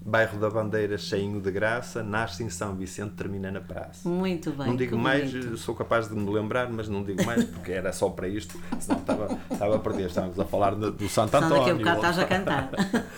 [0.10, 4.08] bairro da Bandeira cheinho de graça, nasce em São Vicente, termina na praça.
[4.10, 4.68] Muito bem.
[4.68, 5.58] não digo mais, bonito.
[5.58, 9.00] sou capaz de me lembrar, mas não digo mais porque era só para isto, senão
[9.00, 10.08] estava, estava a perder.
[10.08, 11.58] Estávamos a falar do, do Santo António.
[11.60, 12.70] daqui a bocado estás a cantar.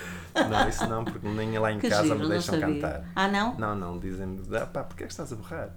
[0.49, 3.03] Não, isso não, porque nem lá em Que casa giro, me deixam cantar.
[3.13, 3.53] Ah, não?
[3.57, 5.75] Não, não, dizem-me, ah, pá, porque é que estás a borrar?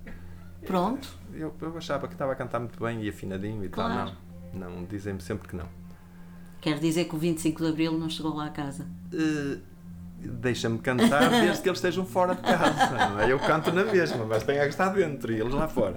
[0.65, 1.09] Pronto.
[1.33, 4.13] Eu, eu achava que estava a cantar muito bem e afinadinho e Claro.
[4.13, 4.15] tal.
[4.55, 5.67] Não, não dizem-me sempre que não.
[6.61, 8.87] Quer dizer que o 25 de Abril não chegou lá a casa.
[9.13, 9.59] Eh,
[10.29, 12.91] Deixa-me cantar desde que eles estejam fora de casa.
[13.11, 13.31] não é?
[13.33, 15.97] Eu canto na mesma, mas tenho que estar dentro e eles lá fora.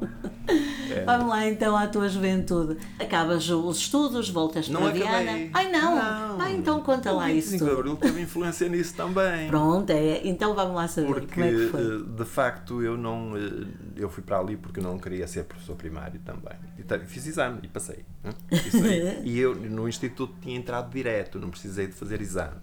[0.90, 1.04] É.
[1.06, 2.78] Vamos lá então à tua juventude.
[3.00, 5.08] Acabas os estudos, voltas Não para acabei.
[5.26, 5.50] Viana.
[5.54, 5.98] Ai não!
[5.98, 7.80] Ah, então conta O lá isso 25 de tudo.
[7.80, 9.48] Abril teve influência nisso também.
[9.50, 10.22] Pronto, é.
[10.28, 11.82] Então vamos lá saber Porque como é que foi.
[11.82, 15.76] eh, de facto eu não eh, eu fui para ali porque não queria ser professor
[15.76, 16.54] primário também
[16.88, 18.32] ta- fiz exame e passei né?
[19.24, 22.56] E eu no instituto tinha entrado direto não precisei de fazer exame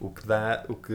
[0.00, 0.92] o que dá o que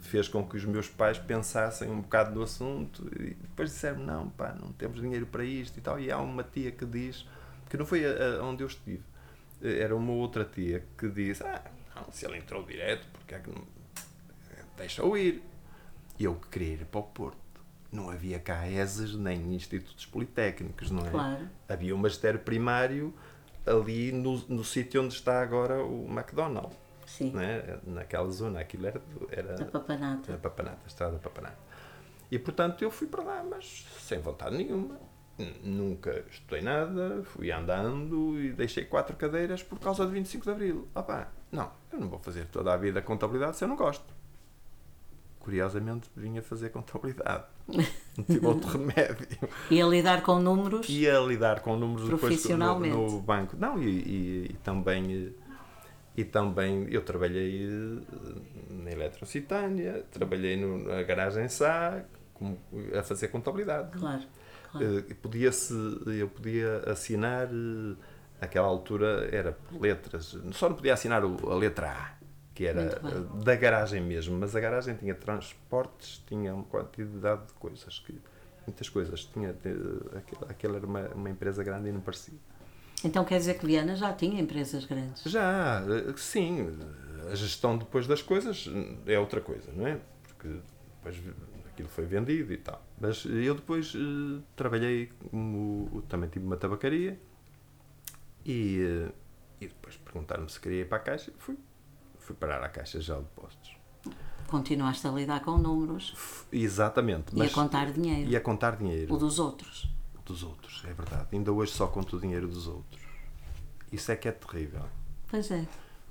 [0.00, 4.30] fez com que os meus pais pensassem um bocado no assunto e depois disseram não
[4.30, 7.26] pá não temos dinheiro para isto e tal e há uma tia que diz
[7.68, 9.02] que não foi a- a- onde eu estive
[9.62, 11.62] Eh, era uma outra tia que disse ah
[11.94, 13.62] não, se ele entrou direto porque é que não
[14.76, 15.42] deixa-o ir
[16.18, 17.38] eu que queria ir para o Porto.
[17.92, 21.10] Não havia cá ESAs nem institutos politécnicos, não é?
[21.10, 21.48] Claro.
[21.68, 23.12] Havia um magistério primário
[23.66, 26.76] ali no, no sítio onde está agora o McDonald's,
[27.16, 27.32] Sim.
[27.32, 27.78] não é?
[27.84, 28.60] naquela zona.
[28.60, 30.34] Aquilo era, era A papanata.
[30.34, 31.58] a Papanata, a estrada Papanata.
[32.30, 34.98] E portanto eu fui para lá, mas sem vontade nenhuma.
[35.64, 40.88] Nunca estudei nada, fui andando e deixei quatro cadeiras por causa de 25 de Abril.
[40.94, 44.04] Opá, não, eu não vou fazer toda a vida contabilidade se eu não gosto.
[45.38, 47.44] Curiosamente vinha fazer contabilidade.
[47.66, 47.82] Não
[48.24, 49.26] tive outro remédio.
[49.70, 50.86] E a lidar com números.
[50.90, 52.94] Ia lidar com números depois no, Profissionalmente.
[52.94, 53.56] no banco.
[53.58, 55.49] Não, e, e- e também eh,
[56.16, 62.02] e também eu trabalhei eh, na Eletrocitânia, trabalhei no, na garagem Sá
[62.34, 62.58] como,
[62.98, 63.96] a fazer contabilidade.
[63.98, 64.22] Claro.
[64.70, 64.98] claro.
[65.08, 65.72] Eh, podia-se,
[66.06, 67.96] eu podia assinar, eh,
[68.40, 72.10] naquela altura era por letras, só não podia assinar o- a letra A,
[72.54, 73.00] que era
[73.42, 78.18] da garagem mesmo, mas a garagem tinha transportes, tinha uma quantidade de coisas, que,
[78.66, 79.24] muitas coisas.
[79.26, 82.34] Tinha, aquela, aquela era uma, uma empresa grande e não parecia.
[83.04, 85.22] Então quer dizer que Viana já tinha empresas grandes.
[85.24, 86.68] Já, eh, sim,
[87.30, 88.68] a gestão depois das coisas
[89.06, 89.98] é outra coisa, não é?
[90.24, 90.48] Porque
[90.96, 91.16] depois
[91.66, 92.84] aquilo foi vendido e tal.
[93.00, 96.02] Mas eu depois eh, trabalhei como.
[96.08, 97.18] também tive uma tabacaria
[98.44, 99.12] e, eh,
[99.60, 101.56] e depois perguntaram-me se queria ir para a Caixa e fui.
[102.18, 103.76] Fui parar à Caixa já de Postos.
[104.46, 107.34] Continuaste a lidar com números F- Exatamente.
[107.34, 108.30] e a contar dinheiro.
[108.30, 109.88] E a contar dinheiro O dos outros.
[110.24, 111.28] Dos outros, é verdade.
[111.32, 113.00] Ainda hoje só conto o dinheiro dos outros.
[113.92, 114.84] Isso é que é terrível.
[115.28, 115.66] Pois é.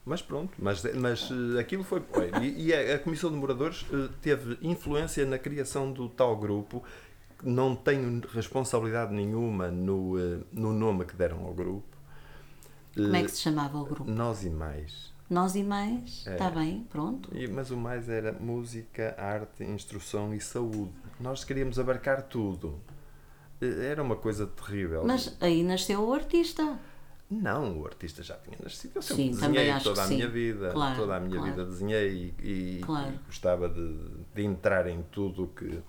[0.06, 2.02] Mas pronto, mas, mas eh, aquilo foi.
[2.42, 6.84] E, e a, a Comissão de Moradores eh, teve influência na criação do tal grupo.
[7.44, 11.86] Não tenho responsabilidade nenhuma no, eh, no nome que deram ao grupo.
[12.96, 14.10] Como é que se chamava o grupo?
[14.10, 15.14] Nós e mais.
[15.30, 16.26] Nós e mais?
[16.26, 16.34] É.
[16.34, 17.30] Está bem, pronto.
[17.38, 20.92] E- mas o mais era música, arte, instrução e saúde.
[21.20, 22.82] Nós queríamos abarcar tudo.
[23.62, 25.04] Era uma coisa terrível.
[25.06, 26.80] Mas aí nasceu o artista.
[27.30, 28.94] Não, o artista já tinha nascido.
[28.96, 30.32] Eu sempre Sim, desenhei toda a minha sim.
[30.32, 30.72] vida.
[30.72, 31.52] Claro, toda a minha claro.
[31.52, 33.14] vida desenhei e, e- Claro.
[33.14, 33.98] e gostava de,
[34.34, 35.80] de entrar em tudo o que.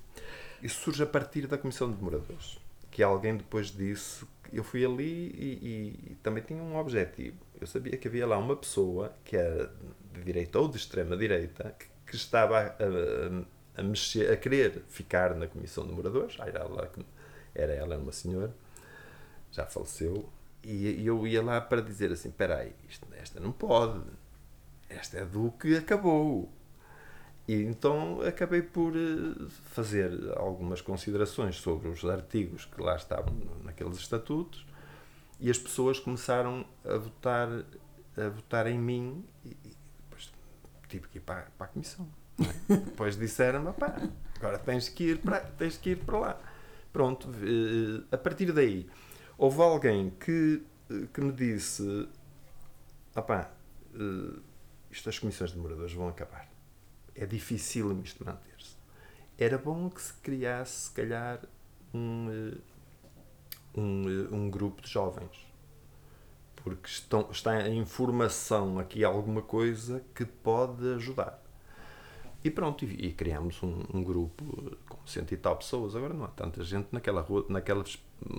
[0.62, 2.58] Isso surge a partir da Comissão de Moradores.
[2.90, 4.26] Que alguém depois disse.
[4.52, 5.04] Eu fui ali
[5.38, 7.36] e, e- também tinha um objetivo.
[7.58, 9.72] Eu sabia que havia lá uma pessoa que era
[10.12, 14.82] de direita ou de extrema direita que, que estava a, a- a mexer, a querer
[14.88, 16.36] ficar na Comissão de Moradores.
[16.38, 17.04] Era ela, que-
[17.54, 18.54] era ela uma senhora
[19.52, 20.28] já faleceu,
[20.62, 24.00] e eu ia lá para dizer assim: espera aí, isto- esta não pode,
[24.88, 26.50] esta é do que acabou.
[27.48, 33.34] E então acabei por eh, fazer algumas considerações sobre os artigos que lá estavam
[33.64, 34.64] naqueles estatutos
[35.40, 37.48] e as pessoas começaram a votar,
[38.16, 40.32] a votar em mim e, e depois
[40.88, 42.06] tive que ir para, para a comissão.
[42.40, 42.76] é?
[42.76, 43.96] depois disseram-me, "Pá,
[44.36, 46.40] agora tens que, ir para, tens que ir para lá.
[46.92, 48.88] Pronto, eh, a partir daí
[49.38, 52.08] houve alguém que, eh, que me disse
[53.14, 53.50] opá,
[53.94, 54.40] eh,
[54.90, 56.48] isto as comissões de moradores vão acabar.
[57.14, 58.76] É difícil isto manter-se.
[59.38, 61.40] Era bom que se criasse, se calhar,
[61.94, 62.58] um, eh,
[63.74, 65.48] um, eh, um grupo de jovens.
[66.56, 71.42] Porque estão, está em formação aqui alguma coisa que pode ajudar.
[72.42, 74.44] E pronto, e, e criámos um, um, grupo
[74.88, 75.94] com cento e tal pessoas.
[75.94, 77.84] Agora não há tanta gente naquela rua, naquela,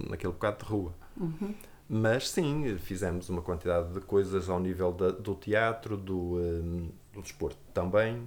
[0.09, 0.93] naquele bocado de rua.
[1.15, 1.53] Uhum.
[1.87, 7.21] Mas sim, fizemos uma quantidade de coisas ao nível da, do teatro, do, um, do
[7.21, 8.17] desporto também.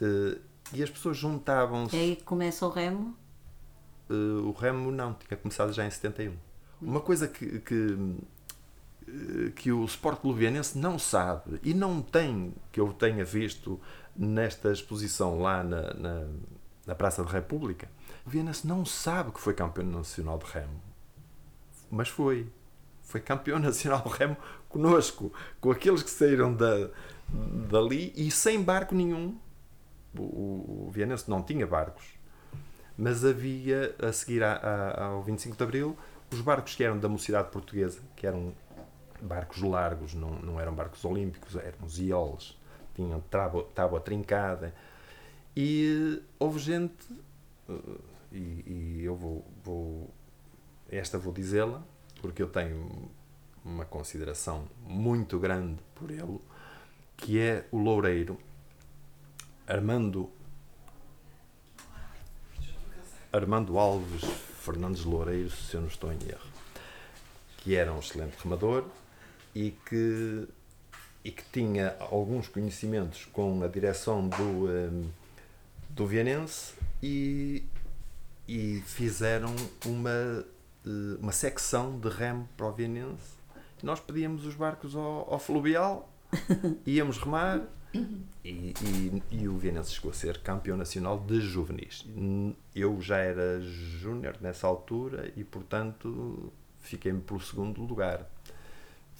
[0.00, 0.40] Uh,
[0.72, 1.94] e as pessoas juntavam-se.
[1.94, 3.14] É aí que começa o remo?
[4.08, 6.34] Uh, o remo não, tinha começado já em 71.
[6.80, 8.16] Uma coisa que, que,
[9.54, 13.78] que o Sport Clubianense não sabe e não tem, que eu tenha visto
[14.16, 16.26] nesta exposição lá na, na,
[16.86, 17.88] na Praça da República,
[18.26, 20.80] o Vianense não sabe que foi campeão nacional de remo.
[21.90, 22.50] Mas foi.
[23.02, 24.36] Foi campeão nacional de remo
[24.68, 26.88] conosco, com aqueles que saíram da,
[27.68, 29.38] dali e sem barco nenhum.
[30.16, 32.04] O, o Vianense não tinha barcos,
[32.98, 35.96] mas havia, a seguir a, a, ao 25 de Abril,
[36.30, 38.54] os barcos que eram da mocidade portuguesa, que eram
[39.22, 42.58] barcos largos, não, não eram barcos olímpicos, eram os ioles,
[42.94, 44.74] tinham tábua, trincada.
[45.56, 47.08] E houve gente,
[47.68, 47.98] eh,
[48.32, 50.10] e, e eu vou, vou,
[50.88, 51.82] esta vou dizê-la,
[52.20, 53.10] porque eu tenho
[53.64, 56.40] uma consideração muito grande por ele,
[57.16, 58.38] que é o Loureiro
[59.66, 60.30] Armando
[63.32, 64.22] Armando Alves
[64.62, 66.50] Fernandes Loureiro, se eu não estou em erro,
[67.58, 68.84] que era um excelente remador
[69.54, 70.46] e que,
[71.24, 75.10] e que tinha alguns conhecimentos com a direção do, um,
[75.90, 77.62] do Vianense e,
[78.48, 79.54] e fizeram
[79.86, 80.44] uma,
[80.84, 83.40] eh, uma secção de remo para o Vianense.
[83.82, 86.08] Nós pedíamos os barcos ao, ao fluvial,
[86.86, 87.62] íamos remar
[87.94, 92.04] e, e, e, o Vienense chegou a ser campeão nacional de juvenis.
[92.74, 98.26] Eu já era júnior nessa altura e, portanto, fiquei-me pelo segundo lugar.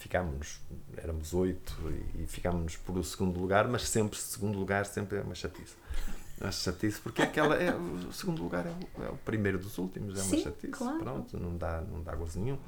[0.03, 0.61] Ficámos,
[0.97, 1.73] éramos oito
[2.19, 5.77] e ficámos por o segundo lugar, mas sempre segundo lugar sempre é uma chatice.
[6.41, 10.19] Uma chatice, porque aquela é, o segundo lugar é o, é o primeiro dos últimos,
[10.19, 10.73] é uma Sim, chatice.
[10.73, 10.99] Claro.
[10.99, 12.59] Pronto, não dá, não dá gozo nenhum.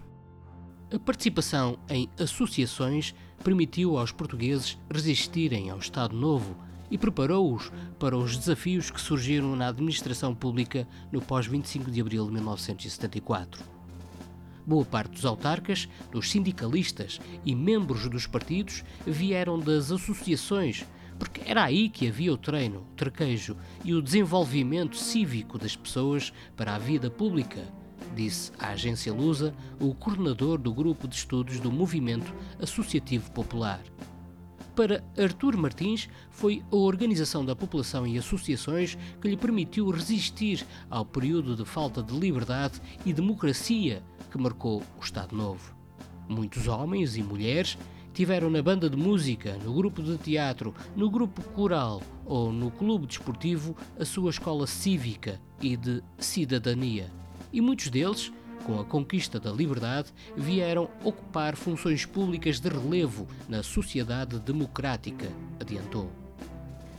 [0.93, 6.57] A participação em associações permitiu aos portugueses resistirem ao Estado Novo
[6.89, 12.33] e preparou-os para os desafios que surgiram na administração pública no pós-25 de abril de
[12.35, 13.74] 1974.
[14.67, 20.85] Boa parte dos autarcas, dos sindicalistas e membros dos partidos vieram das associações,
[21.19, 26.33] porque era aí que havia o treino, o traquejo e o desenvolvimento cívico das pessoas
[26.57, 27.63] para a vida pública
[28.15, 33.83] disse à agência Lusa o coordenador do grupo de estudos do Movimento Associativo Popular.
[34.75, 41.05] Para Artur Martins, foi a organização da população e associações que lhe permitiu resistir ao
[41.05, 44.03] período de falta de liberdade e democracia
[44.35, 45.73] que marcou o Estado Novo.
[46.29, 47.79] Muitos homens e mulheres
[48.13, 53.07] tiveram na banda de música, no grupo de teatro, no grupo coral ou no clube
[53.07, 57.13] desportivo a sua escola cívica e de cidadania
[57.53, 58.33] e muitos deles,
[58.65, 66.11] com a conquista da liberdade, vieram ocupar funções públicas de relevo na sociedade democrática, adiantou.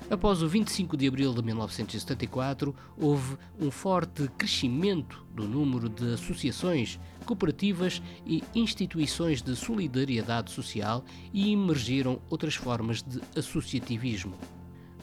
[0.09, 6.97] Após o 25 de abril de 1974, houve um forte crescimento do número de associações,
[7.25, 14.35] cooperativas e instituições de solidariedade social e emergiram outras formas de associativismo.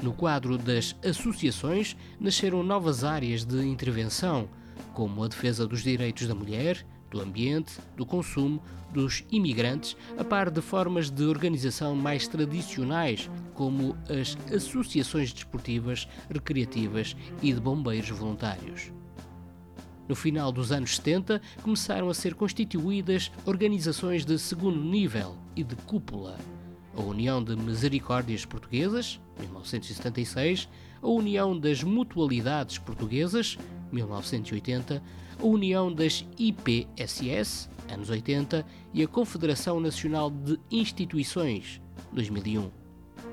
[0.03, 4.49] No quadro das associações, nasceram novas áreas de intervenção,
[4.95, 8.61] como a defesa dos direitos da mulher, do ambiente, do consumo,
[8.93, 17.17] dos imigrantes, a par de formas de organização mais tradicionais, como as associações desportivas, recreativas
[17.43, 18.93] e de bombeiros voluntários.
[20.09, 25.77] No final dos anos 70, começaram a ser constituídas organizações de segundo nível e de
[25.77, 26.39] cúpula.
[26.97, 30.69] A União de Misericórdias Portuguesas, 1976,
[31.01, 33.57] a União das Mutualidades Portuguesas,
[33.91, 35.03] 1980,
[35.39, 41.81] a União das IPSS, anos 80, e a Confederação Nacional de Instituições,
[42.13, 42.71] 2001.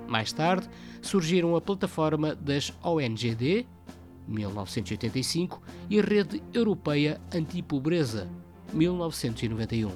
[0.08, 0.68] Mais tarde,
[1.02, 3.68] surgiram a plataforma das ONGD,
[4.30, 8.30] 1985, e a Rede Europeia Antipobreza,
[8.72, 9.92] 1991.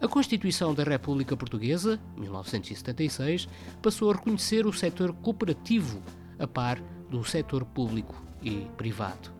[0.00, 3.48] A Constituição da República Portuguesa, 1976,
[3.82, 6.00] passou a reconhecer o setor cooperativo
[6.38, 9.32] a par do setor público e privado.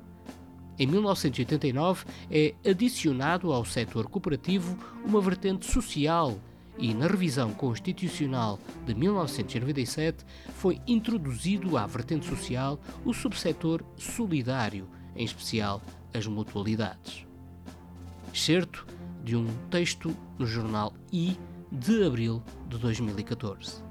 [0.79, 6.39] Em 1989 é adicionado ao setor cooperativo uma vertente social
[6.79, 10.25] e na revisão constitucional de 1997
[10.55, 15.83] foi introduzido à vertente social o subsetor solidário, em especial
[16.15, 17.27] as mutualidades.
[18.33, 18.87] Certo
[19.25, 21.37] de um texto no jornal I
[21.71, 23.83] de abril de 2014.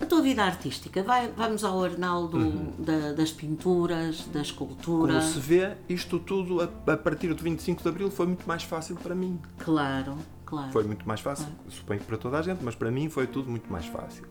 [0.00, 2.72] A tua vida artística, vai, vamos ao Arnaldo Uhum.
[2.78, 5.12] da- das pinturas, da escultura.
[5.20, 8.62] Como se vê, isto tudo a, a partir do 25 de Abril foi muito mais
[8.62, 9.38] fácil para mim.
[9.58, 10.16] Claro,
[10.50, 10.70] claro.
[10.72, 13.48] Foi muito mais fácil, suponho que para toda a gente, mas para mim foi tudo
[13.50, 14.26] muito mais fácil.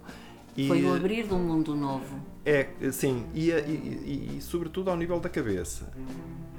[0.58, 2.20] E, Foi o abrir de um mundo novo.
[2.46, 5.90] É, sim, e, e, e- sobretudo ao nível da cabeça.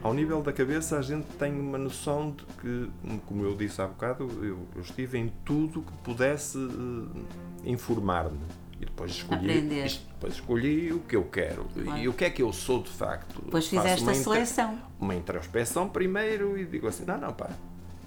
[0.02, 2.90] Ao nível da cabeça a gente tem uma noção de que,
[3.26, 8.38] como eu disse há bocado, eu, eu estive em tudo que pudesse eh, informar-me.
[8.80, 10.00] E depois escolhi, Aprender.
[10.14, 11.66] depois escolhi o que eu quero.
[11.84, 11.98] Claro.
[12.00, 13.42] E o que é que eu sou de facto.
[13.44, 14.78] Depois fizeste a seleção.
[14.98, 17.50] Uma introspeção primeiro e digo assim, não, não, pá,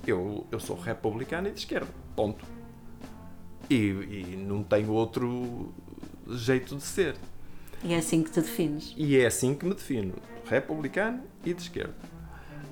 [0.06, 2.46] eu, eu sou republicano e de esquerda, ponto.
[3.70, 5.74] E, e não tenho outro
[6.28, 7.16] jeito de ser.
[7.84, 8.94] E é assim que te defines.
[8.98, 10.14] E é assim que me defino,
[10.46, 11.96] republicano e de esquerda.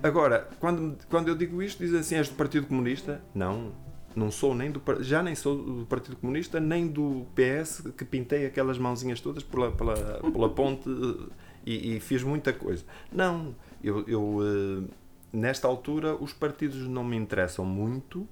[0.04, 3.22] Agora, quando, quando eu digo isto, dizem assim, és do Partido Comunista?
[3.36, 3.72] Não,
[4.16, 8.46] não sou nem do já nem sou do Partido Comunista, nem do PS, que pintei
[8.46, 9.96] aquelas mãozinhas todas pela, pela,
[10.32, 11.30] pela ponte eh,
[11.66, 12.84] e, e fiz muita coisa.
[13.12, 14.92] Não, eu, eu, eh,
[15.32, 18.28] nesta altura os partidos não me interessam muito,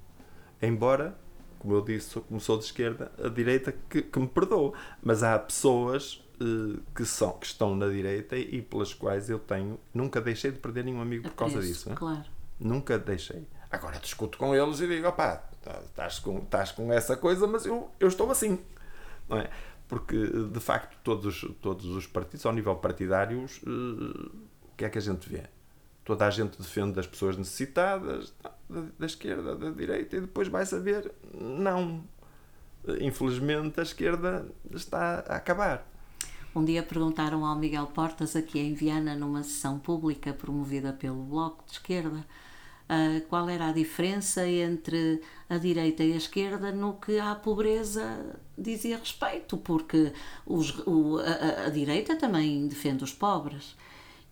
[0.61, 1.17] embora,
[1.57, 4.73] como eu disse, sou de esquerda, a direita que, que me perdoa.
[5.03, 9.79] Mas há pessoas eh, que, são, que estão na direita e pelas quais eu tenho.
[9.93, 11.89] Nunca deixei de perder nenhum amigo por causa Apreço, disso.
[11.89, 11.95] hein?
[11.95, 12.25] Claro.
[12.59, 13.47] Nunca deixei.
[13.69, 17.65] Agora discuto com eles e digo: opá, tá- estás com, estás com essa coisa, mas
[17.65, 18.59] eu, eu estou assim.
[19.27, 19.49] Não é?
[19.87, 24.97] Porque, de facto, todos, todos os partidos, ao nível partidários, eh, o que é que
[24.97, 25.43] a gente vê?
[26.09, 28.33] Toda a gente defende as pessoas necessitadas,
[28.67, 32.03] da, da esquerda, da direita, e depois vai saber, não.
[32.99, 35.87] Infelizmente, a esquerda está a acabar.
[36.55, 41.63] Um dia perguntaram ao Miguel Portas, aqui em Viana, numa sessão pública promovida pelo Bloco
[41.67, 42.25] de Esquerda,
[42.89, 48.35] ah, qual era a diferença entre a direita e a esquerda no que à pobreza
[48.57, 50.11] dizia respeito, porque
[50.43, 53.77] os- o- a- a direita também defende os pobres.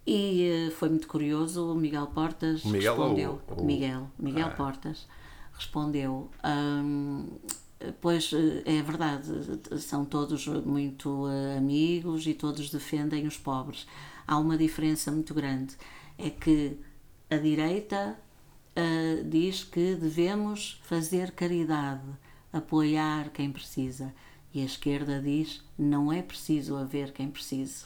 [0.10, 3.42] E eh, foi muito curioso, o Miguel Portas O Miguel respondeu.
[3.50, 4.52] ou- ou- Miguel, Miguel Ah.
[4.52, 5.08] Portas
[5.54, 6.30] respondeu.
[6.46, 7.28] hum,
[8.02, 9.28] Pois eh, é verdade,
[9.80, 13.86] são todos muito eh, amigos e todos defendem os pobres.
[14.26, 15.76] Há uma diferença muito grande:
[16.18, 16.76] é que
[17.30, 18.18] a direita
[18.76, 22.02] eh, diz que devemos fazer caridade,
[22.52, 24.12] apoiar quem precisa,
[24.52, 27.86] e a esquerda diz não é preciso haver quem precise.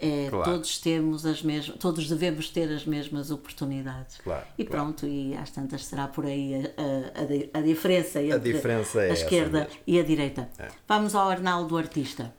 [0.00, 0.52] É, Claro.
[0.52, 4.18] Todos temos as mesmas, todos devemos ter as mesmas oportunidades.
[4.22, 4.84] Claro, e claro.
[4.84, 9.02] pronto, e às tantas será por aí a, a- a di- a diferença entre diferença
[9.02, 9.74] é a esquerda mesmo.
[9.86, 10.48] e a direita.
[10.86, 12.32] Vamos ao Arnaldo Artista.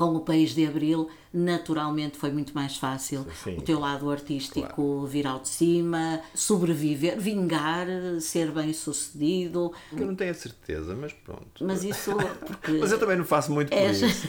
[0.00, 3.58] Com o País de Abril, naturalmente foi muito mais fácil Sim.
[3.58, 7.86] o teu lado artístico vir ao de cima, sobreviver, vingar,
[8.18, 9.70] ser bem sucedido.
[9.92, 11.62] Eu não tenho a certeza, mas pronto.
[11.62, 14.26] Mas isso porque Mas eu também não faço muito por És- isso.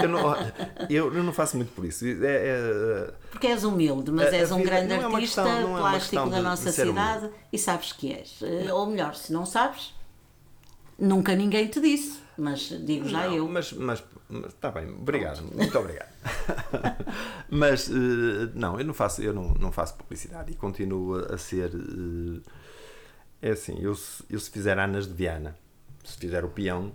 [0.00, 0.20] Eu não,
[0.88, 2.04] eu, eu não faço muito por isso.
[2.06, 5.80] É, é- Porque és humilde, mas A- a és um grande é artista questão- é
[5.80, 8.36] plástico da nossa cidade e sabes que és.
[8.42, 9.92] Eh, Ou melhor, se não sabes,
[10.96, 13.48] nunca ninguém te disse, mas digo já não, eu.
[13.48, 14.02] Mas, mas,
[14.48, 16.08] está bem, obrigado, muito obrigado.
[17.50, 21.70] mas eh, não, eu não faço, eu não, não faço publicidade e continuo a ser.
[21.74, 22.40] eh,
[23.42, 25.56] é assim, eu, se- eu se fizer Anas de Viana,
[26.04, 26.92] se fizer o peão,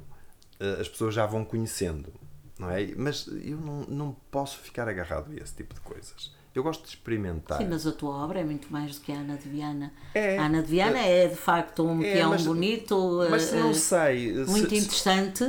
[0.60, 2.12] eh, as pessoas já vão conhecendo,
[2.60, 2.86] não é?
[2.96, 6.34] Mas eu não, não posso ficar agarrado a esse tipo de coisas.
[6.56, 7.58] Eu gosto de experimentar.
[7.58, 9.92] Sim, mas a tua obra é muito mais do que a Ana de Viana.
[10.14, 10.38] É.
[10.38, 13.74] a Ana de Viana é, de facto um É, peão mas- bonito, Mas eh, não
[13.74, 14.34] sei.
[14.48, 15.44] muito se- se- interessante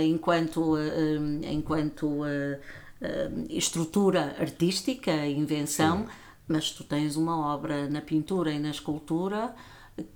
[0.00, 2.60] enquanto, eh, enquanto eh,
[3.00, 6.06] eh, estrutura artística, invenção,
[6.46, 9.54] mas tu tens uma obra na pintura e na escultura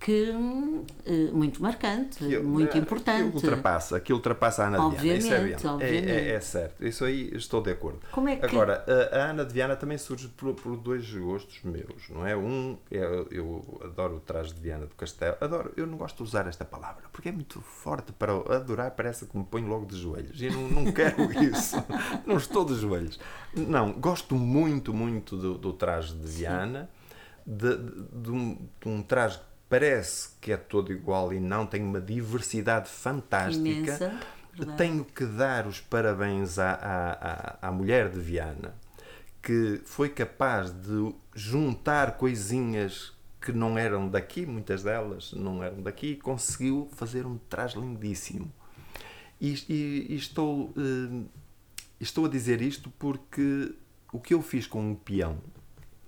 [0.01, 0.33] que
[1.05, 3.29] eh, muito marcante, Eu- muito importante.
[3.31, 5.19] Que ultrapassa, que ultrapassa a Ana de Viana.
[5.19, 5.67] Isso é, Obviamente.
[5.67, 6.09] É- obviamente.
[6.11, 8.01] É, é certo, isso aí estou de acordo.
[8.11, 11.61] Como é que- Agora, a, a Ana de Viana também surge por, por dois gostos
[11.63, 12.35] meus, não é?
[12.35, 12.99] Um, é,
[13.31, 15.37] eu adoro o traje de Viana do Castelo.
[15.43, 19.27] Adoro, eu não gosto de usar esta palavra, porque é muito forte para adorar, parece
[19.27, 20.41] que me põe logo de joelhos.
[20.41, 21.77] E eu não, não quero isso.
[22.25, 23.21] não estou de joelhos.
[23.55, 26.89] Não, gosto muito, muito do, do traje de Viana,
[27.47, 31.67] de, de- de um, de um traje que parece que é todo igual e não,
[31.67, 33.67] tem uma diversidade fantástica.
[33.69, 34.21] Imensa.
[34.77, 37.13] Tenho que dar os parabéns à, à,
[37.67, 38.75] à, à mulher de Viana,
[39.43, 46.13] que foi capaz de juntar coisinhas que não eram daqui, muitas delas não eram daqui,
[46.13, 48.51] e conseguiu fazer um traje lindíssimo.
[49.41, 51.25] E, e- e estou, eh,
[52.01, 53.75] estou a dizer isto porque
[54.11, 55.39] o que eu fiz com o peão,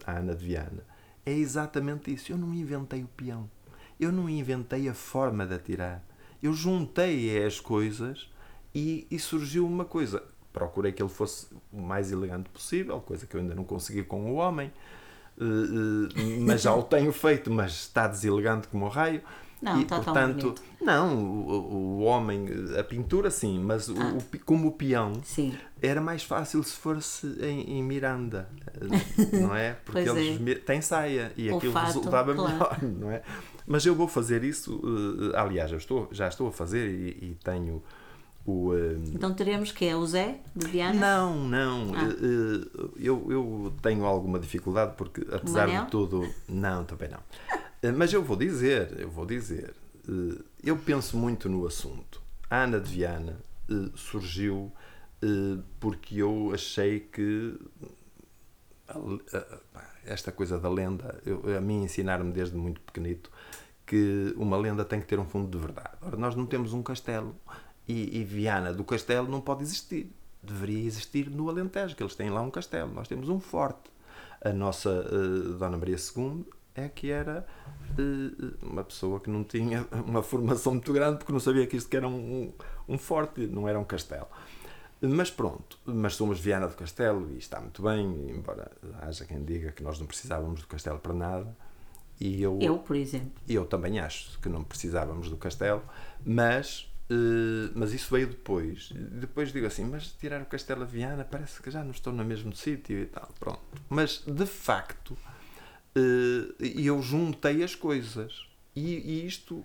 [0.07, 0.83] a Ana de Viana,
[1.25, 2.33] é exatamente isso.
[2.33, 3.49] Eu não inventei o peão.
[3.99, 6.03] Eu não inventei a forma de atirar.
[6.43, 8.31] Eu juntei as coisas
[8.75, 10.23] E, e surgiu uma coisa.
[10.53, 14.31] Procurei que ele fosse o mais elegante possível, coisa que eu ainda não consegui com
[14.31, 14.71] o homem.
[15.37, 19.23] Uh, uh, mas já o tenho feito, mas está deselegante como o raio.
[19.61, 22.47] Não, e, está tão portanto, não, o, o homem,
[22.79, 24.15] a pintura sim, mas o, Ah.
[24.17, 25.53] o pi- como o peão Sim.
[25.83, 28.49] era mais fácil se fosse em, em Miranda,
[29.33, 29.73] não é?
[29.85, 30.55] Porque eles é.
[30.55, 32.53] têm saia e O aquilo fato, resultava claro.
[32.53, 33.23] melhor, não é?
[33.67, 34.81] Mas eu vou fazer isso,
[35.35, 37.83] eh, aliás, eu estou, já estou a fazer e, e tenho
[38.47, 38.73] o.
[38.75, 40.99] eh, Então teremos que é o Zé de Viana?
[40.99, 41.93] não, não.
[41.95, 42.09] Ah.
[42.09, 46.27] eh, Eu, eu tenho alguma dificuldade porque, apesar de tudo.
[46.49, 47.19] Não, também não.
[47.83, 49.75] Eh, Mas eu vou dizer, eu vou dizer.
[50.09, 52.21] eh, Eu penso muito no assunto.
[52.51, 53.37] A Ana de Viana
[53.71, 54.73] eh, surgiu
[55.81, 57.59] porque eu achei que
[60.05, 61.21] esta coisa da lenda,
[61.57, 63.31] a mim ensinaram-me desde muito pequenito
[63.85, 65.91] que uma lenda tem que ter um fundo de verdade.
[66.01, 67.35] Ora, nós não temos um castelo
[67.89, 70.13] e, e Viana do castelo não pode existir.
[70.41, 72.93] Deveria existir no Alentejo, que eles têm lá um castelo.
[72.95, 73.91] Nós temos um forte.
[74.41, 76.45] A nossa eh, Dona Maria II
[76.79, 77.47] é que era
[77.99, 81.89] eh, uma pessoa que não tinha uma formação muito grande porque não sabia que isto
[81.91, 82.53] que era um,
[82.89, 84.27] um, um forte, não era um castelo.
[85.01, 88.69] Mas pronto, mas somos Viana do Castelo e está muito bem, embora
[89.01, 91.57] haja quem diga que nós não precisávamos do Castelo para nada.
[92.21, 93.31] E eu, Eu, por exemplo.
[93.49, 95.85] eu também acho que não precisávamos do Castelo,
[96.27, 98.91] mas, eh, mas isso veio depois.
[98.93, 102.25] Depois digo assim, mas tirar o Castelo a Viana parece que já não estou no
[102.25, 103.29] mesmo sítio e tal.
[103.39, 103.61] Pronto.
[103.89, 105.17] Mas de facto,
[105.99, 108.47] eh, eu juntei as coisas.
[108.77, 109.65] E, e isto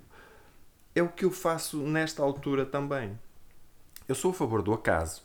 [0.96, 3.18] é o que eu faço nesta altura também.
[4.08, 5.24] Eu sou a favor do acaso.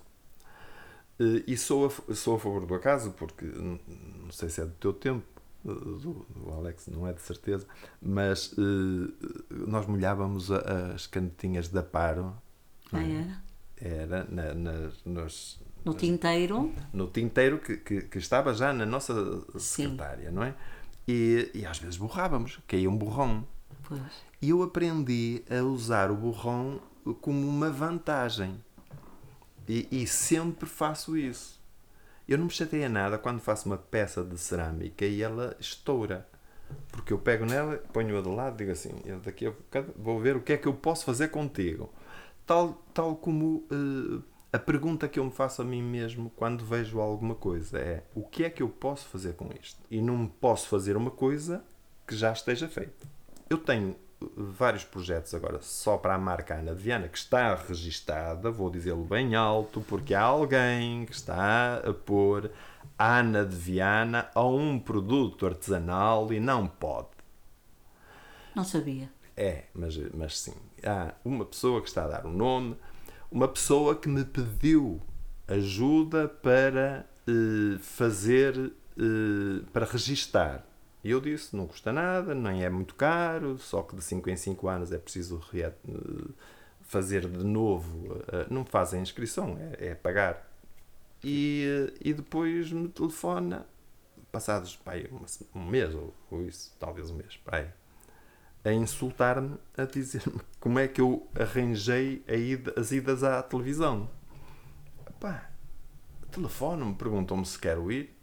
[1.18, 4.72] Eh, E sou a, sou a favor do acaso porque, não sei se é do
[4.74, 5.26] teu tempo,
[5.66, 7.66] eh, do, do Alex, não é de certeza,
[8.00, 8.54] mas
[9.50, 12.34] nós molhávamos as canetinhas da Paro.
[12.92, 13.12] não Ah, é?
[13.12, 13.48] era?
[13.80, 16.72] Era na, nas- nos, No tinteiro.
[16.92, 19.14] no tinteiro que, que, que estava já na nossa
[19.58, 19.58] Sim.
[19.84, 20.54] secretária, não é?
[21.08, 23.48] E, e às vezes borrávamos, caía um borrão.
[23.82, 24.00] Pois.
[24.42, 26.78] E eu aprendi a usar o borrão
[27.22, 28.62] como uma vantagem.
[29.66, 31.58] E, e sempre faço isso.
[32.28, 36.28] Eu não me chateia nada quando faço uma peça de cerâmica e ela estoura.
[36.92, 40.20] Porque eu pego nela, ponho-a de lado e digo assim: eu daqui a bocado vou
[40.20, 41.90] ver o que é que eu posso fazer contigo.
[42.44, 44.22] Tal, tal como eh,
[44.52, 48.22] a pergunta que eu me faço a mim mesmo quando vejo alguma coisa é: o
[48.22, 49.80] que é que eu posso fazer com isto?
[49.90, 51.62] E não posso fazer uma coisa
[52.06, 53.06] que já esteja feita.
[53.50, 58.50] Eu tenho eh, vários projetos agora só para a marca Ana Viana que está registada,
[58.50, 62.50] vou dizê-lo bem alto, porque há alguém que está a pôr
[62.98, 67.08] Ana de Viana a um produto artesanal e não pode.
[68.54, 69.10] Não sabia.
[69.36, 70.54] É, mas, mas sim.
[70.82, 72.76] Há uma pessoa que está a dar o nome,
[73.30, 75.00] uma pessoa que me pediu
[75.46, 78.56] ajuda para eh, fazer,
[78.96, 80.64] eh, para registar.
[81.04, 84.36] E eu disse, não custa nada, nem é muito caro, só que de 5 em
[84.36, 85.72] 5 anos é preciso re- eh,
[86.82, 88.22] fazer de novo.
[88.50, 90.46] não fazem inscrição, é, é pagar.
[91.22, 93.66] E, e depois me telefona,
[94.32, 94.76] passados
[95.26, 97.66] se- um mês ou, ou isso, talvez um mês, pá, aí,
[98.64, 104.08] a insultar-me, a dizer-me como é que eu arranjei ida- as idas à televisão.
[105.20, 105.50] Pá,
[106.30, 108.14] telefonam-me, perguntam-me se quero ir.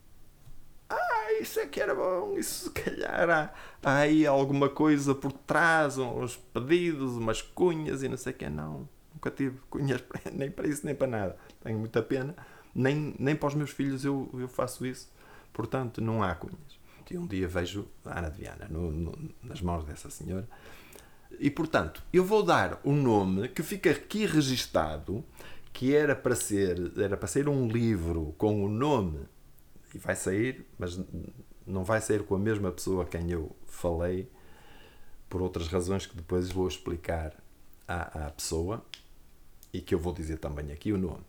[0.89, 5.31] Ah, isso é que era bom, isso se calhar há, há aí alguma coisa por
[5.31, 8.49] trás, uns pedidos, umas cunhas e não sei o que.
[8.49, 11.38] Não, nunca tive cunhas nem para isso nem para nada.
[11.61, 12.36] Tenho muita pena.
[12.73, 15.11] Nem, nem para os meus filhos eu, eu faço isso.
[15.53, 16.79] Portanto, não há cunhas.
[17.11, 20.47] E um dia vejo a Ana de Viana no- no- nas mãos dessa senhora.
[21.39, 25.23] E portanto, eu vou dar um nome que fica aqui registado,
[25.73, 29.19] que era para ser, era para ser um livro com o nome
[29.93, 30.99] e vai sair, mas
[31.65, 34.29] não vai sair com a mesma pessoa a quem eu falei,
[35.29, 37.33] por outras razões que depois vou explicar
[37.87, 38.83] à, à pessoa
[39.73, 41.23] e que eu vou dizer também aqui o nome,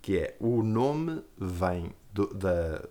[0.00, 2.88] que é o nome vem do- da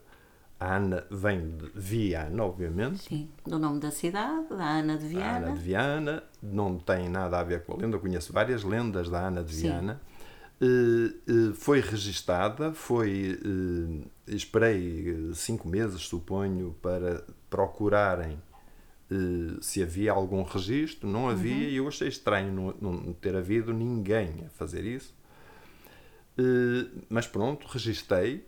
[0.59, 3.29] a Ana vem de Viana, obviamente, Sim.
[3.45, 5.37] Do nome da cidade, da Ana de a Viana.
[5.37, 9.09] Ana de Viana, não tem nada a ver com a lenda, eu conheço várias lendas
[9.09, 9.55] da Ana de.
[9.55, 10.01] Viana.
[10.59, 18.41] Eh, eh, foi registada, foi, eh, esperei cinco meses, suponho, para procurarem
[19.61, 24.43] se havia algum registro, não havia, e eu achei estranho não, não ter havido ninguém
[24.45, 25.15] a fazer isso.
[27.07, 28.45] Mas pronto, registrei,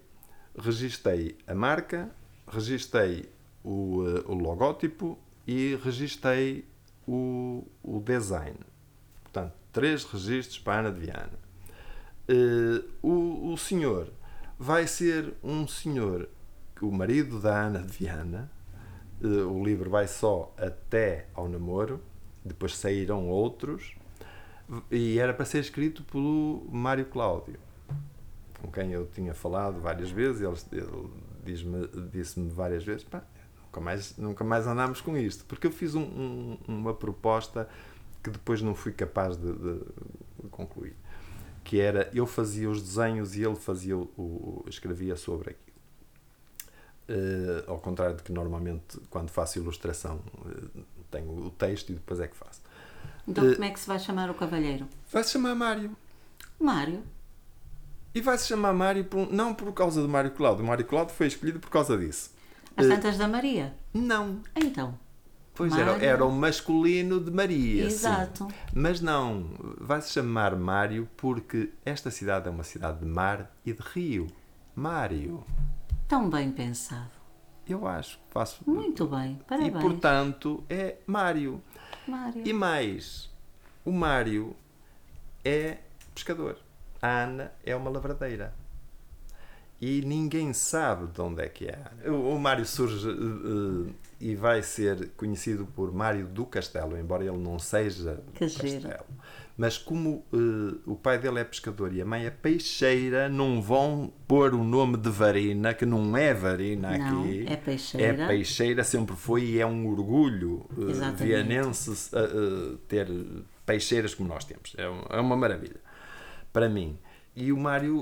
[0.60, 2.10] registrei a marca,
[2.48, 3.30] registrei
[3.64, 6.66] o, eh, o logótipo e registrei
[7.08, 8.58] o, o design.
[9.24, 11.40] Portanto, três registros para a Ana de Viana.
[12.30, 14.14] Uh, o, o senhor
[14.58, 16.30] vai ser um senhor,
[16.80, 18.52] o marido da Ana de Viana.
[19.22, 22.00] Uh, o livro vai só até ao namoro,
[22.46, 23.96] depois saíram outros,
[24.92, 27.60] e era para ser escrito pelo Mário Cláudio,
[28.62, 30.42] com quem eu tinha falado várias vezes.
[30.42, 31.10] Ele, ele
[31.44, 33.24] diz-me, disse-me várias vezes: pá,
[33.66, 37.68] nunca mais, nunca mais andámos com isto, porque eu fiz um, um, uma proposta
[38.24, 39.80] que depois não fui capaz de, de,
[40.44, 40.96] de concluir
[41.70, 45.70] que era eu fazia os desenhos e ele fazia o, o escrevia sobre aquilo.
[47.08, 52.20] Uh, ao contrário de que normalmente quando faço ilustração uh, tenho o texto e depois
[52.20, 52.62] é que faço.
[53.28, 54.88] Então uh, como é que se vai chamar o cavalheiro?
[55.12, 55.96] Vai-se chamar Mário.
[56.60, 57.04] Mário?
[58.14, 60.64] E vai-se chamar Mário por, não por causa do Mário Cláudio.
[60.64, 62.32] O Mário Cláudio foi escolhido por causa disso.
[62.76, 63.76] As tantas da Maria?
[63.94, 64.42] Não.
[64.56, 64.98] Então?
[65.54, 67.84] Pois era, era o masculino de Maria.
[67.84, 68.46] Exato.
[68.46, 68.56] Sim.
[68.74, 73.82] Mas não, vai-se chamar Mário porque esta cidade é uma cidade de mar e de
[73.82, 74.28] rio.
[74.74, 75.44] Mário.
[76.08, 77.12] Tão bem pensado.
[77.68, 78.18] Eu acho.
[78.30, 78.64] Faço...
[78.66, 79.76] Muito bem, parabéns.
[79.76, 81.62] E portanto é Mário.
[82.08, 82.42] Mário.
[82.48, 83.30] E mais,
[83.84, 84.56] o Mário
[85.44, 85.80] é
[86.16, 86.58] pescador.
[87.02, 88.54] A Ana é uma lavradeira
[89.82, 91.80] e ninguém sabe de onde é que é.
[92.06, 93.88] O, o Mário surge uh,
[94.20, 98.82] e vai ser conhecido por Mário do Castelo, embora ele não seja que do giro.
[98.82, 99.06] Castelo.
[99.56, 104.12] Mas como uh, o pai dele é pescador e a mãe é peixeira, não vão
[104.28, 107.46] pôr o nome de Varina, que não é Varina não, aqui.
[107.48, 108.24] É peixeira.
[108.24, 112.12] É peixeira, sempre foi e é um orgulho uh, vianense
[112.88, 113.08] ter
[113.66, 114.76] peixeiras como nós temos.
[114.78, 115.89] É, é uma maravilha.
[116.52, 116.98] Para mim.
[117.36, 117.96] E o Mário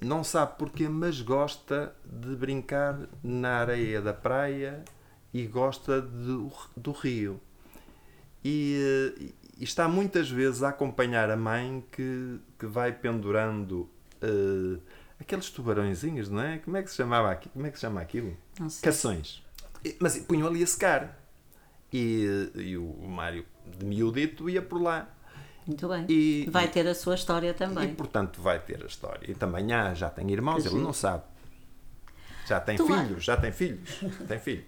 [0.00, 4.84] não sabe porquê, mas gosta de brincar na areia da praia
[5.32, 7.40] e gosta do, do rio.
[8.44, 13.88] E, e, está muitas vezes a acompanhar a mãe que, que vai pendurando
[14.22, 14.80] uh,
[15.18, 16.58] aqueles tubarõezinhos, não é?
[16.58, 17.48] Como é que se chamava aqui?
[17.48, 18.36] Como é que se chama aquilo?
[18.82, 19.42] Cações.
[19.98, 21.22] Mas punham ali a secar.
[21.92, 23.44] E, e o Mário
[23.78, 25.15] de miudito ia por lá
[25.66, 26.06] muito bem.
[26.08, 27.90] E, vai ter a sua história também.
[27.90, 29.30] E portanto vai ter a história.
[29.30, 30.82] E também ah, já tem irmãos, que ele sim.
[30.82, 31.24] não sabe.
[32.46, 34.00] Já tem tu filhos, já tem filhos.
[34.28, 34.64] tem filhos.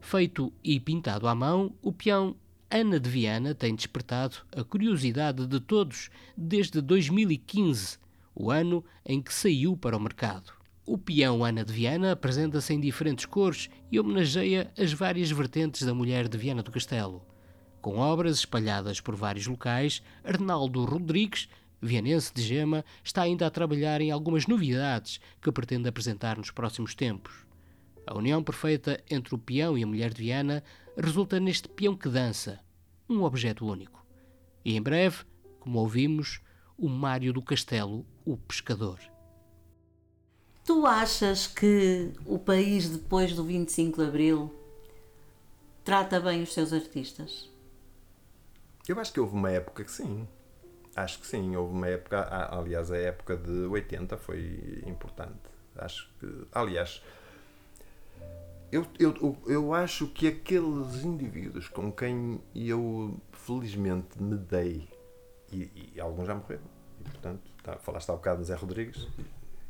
[0.00, 2.36] Feito e pintado à mão, o peão
[2.70, 7.98] Ana de Viana tem despertado a curiosidade de todos desde 2015,
[8.34, 10.52] o ano em que saiu para o mercado.
[10.84, 15.94] O peão Ana de Viana apresenta-se em diferentes cores e homenageia as várias vertentes da
[15.94, 17.22] mulher de Viana do Castelo.
[17.88, 21.48] Com obras espalhadas por vários locais, Arnaldo Rodrigues,
[21.80, 26.94] vianense de Gema, está ainda a trabalhar em algumas novidades que pretende apresentar nos próximos
[26.94, 27.32] tempos.
[28.06, 30.62] A união perfeita entre o peão e a mulher de Viana
[30.98, 32.60] resulta neste peão que dança,
[33.08, 34.04] um objeto único.
[34.62, 35.24] E em breve,
[35.58, 36.42] como ouvimos,
[36.76, 39.00] o Mário do Castelo, o pescador.
[40.62, 44.54] Tu achas que o país, depois do 25 de Abril,
[45.82, 47.48] trata bem os seus artistas?
[48.88, 50.26] Eu acho que houve uma época que sim.
[50.96, 55.38] Acho que sim, houve uma época, aliás, a época de 80 foi importante.
[55.76, 57.02] Acho que, aliás,
[58.72, 64.88] eu, eu, eu acho que aqueles indivíduos com quem eu felizmente me dei,
[65.52, 66.64] e, e alguns já morreram,
[67.00, 69.06] e portanto, tá, falaste há bocado no Zé Rodrigues,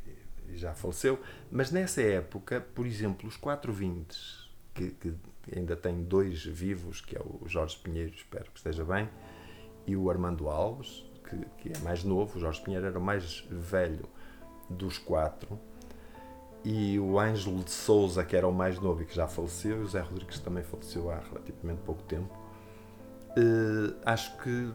[0.05, 1.19] e, e, já faleceu,
[1.51, 5.15] mas nessa época, por exemplo, os 420 que, que
[5.55, 9.09] ainda tem dois vivos, que é o Jorge Pinheiro, espero que esteja bem,
[9.85, 12.37] e o Armando Alves, que, que é mais novo.
[12.37, 14.07] O Jorge Pinheiro era o mais velho
[14.69, 15.59] dos quatro.
[16.63, 19.83] E o Ângelo de Souza, que era o mais novo e que já faleceu, e
[19.83, 22.37] o Zé Rodrigues também faleceu há relativamente pouco tempo.
[23.29, 24.71] Uh, acho que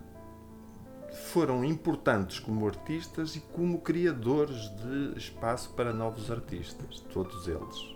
[1.15, 7.95] foram importantes como artistas e como criadores de espaço para novos artistas, todos eles.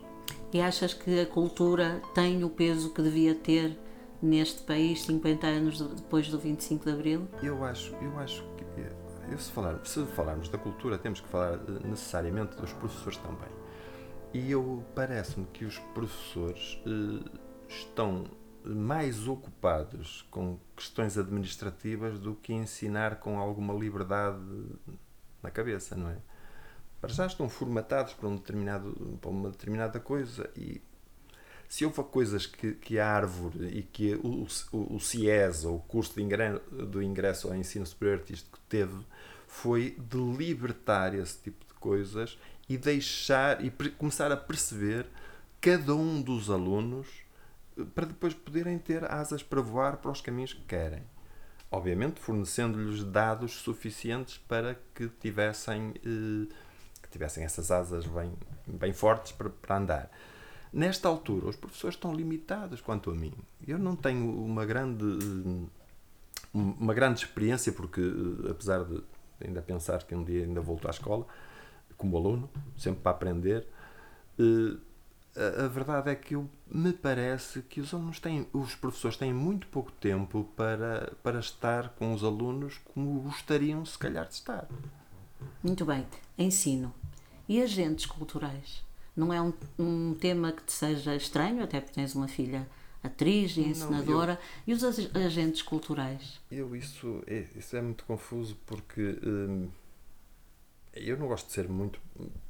[0.52, 3.78] E achas que a cultura tem o peso que devia ter
[4.20, 7.28] neste país 50 anos depois do 25 de Abril?
[7.42, 8.68] Eu acho, eu acho que
[9.30, 13.48] eu, se, falar, se falarmos da cultura temos que falar eh, necessariamente dos professores também.
[14.32, 17.38] E eu parece-me que os professores eh,
[17.68, 18.24] estão
[18.64, 24.42] mais ocupados com questões administrativas do que ensinar com alguma liberdade
[25.42, 26.16] na cabeça, não é?
[27.00, 30.80] Para já estão formatados para, um determinado, para uma determinada coisa e
[31.68, 35.80] se houve coisas que, que a árvore e que o, o, o CIES, ou o
[35.80, 39.04] curso de ingresso, do ingresso ao ensino superior artístico, teve,
[39.46, 42.38] foi de libertar esse tipo de coisas
[42.68, 45.06] e deixar e começar a perceber
[45.60, 47.06] cada um dos alunos
[47.76, 51.02] eh, para depois poderem ter asas para voar para os caminhos que querem.
[51.70, 56.54] obviamente fornecendo-lhes dados suficientes para que tivessem, eh,
[57.08, 58.32] que tivessem essas asas bem,
[58.66, 60.10] bem fortes para, para andar.
[60.70, 63.32] Nesta altura, os professores estão limitados quanto a mim.
[63.66, 65.18] Eu não tenho uma grande,
[66.52, 68.02] uma grande experiência, porque,
[68.50, 69.02] apesar de
[69.42, 71.26] ainda pensar que um dia ainda volto à escola,
[71.96, 73.66] como aluno, sempre para aprender,
[75.34, 79.32] a, a verdade é que eu, me parece que os alunos têm, os professores têm
[79.32, 84.68] muito pouco tempo para, para estar com os alunos como gostariam, se calhar, de estar.
[85.62, 86.06] Muito bem.
[86.36, 86.94] Ensino.
[87.48, 88.84] E agentes culturais?
[89.16, 92.68] Não é um, um tema que te seja estranho, até porque tens uma filha
[93.02, 94.34] atriz e encenadora.
[94.34, 94.84] Não, eu, e os
[95.14, 96.40] agentes culturais?
[96.50, 99.18] Eu, isso é, isso é muito confuso porque.
[99.24, 99.68] Hum,
[100.94, 102.00] eu não gosto de ser muito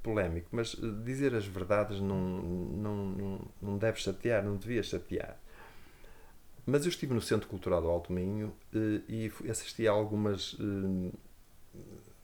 [0.02, 5.38] polémico, mas eh, dizer as verdades não, não, não, não deve chatear, não devia chatear.
[6.64, 10.56] Mas eu estive no Centro Cultural do Alto Minho eh, e assisti a algumas.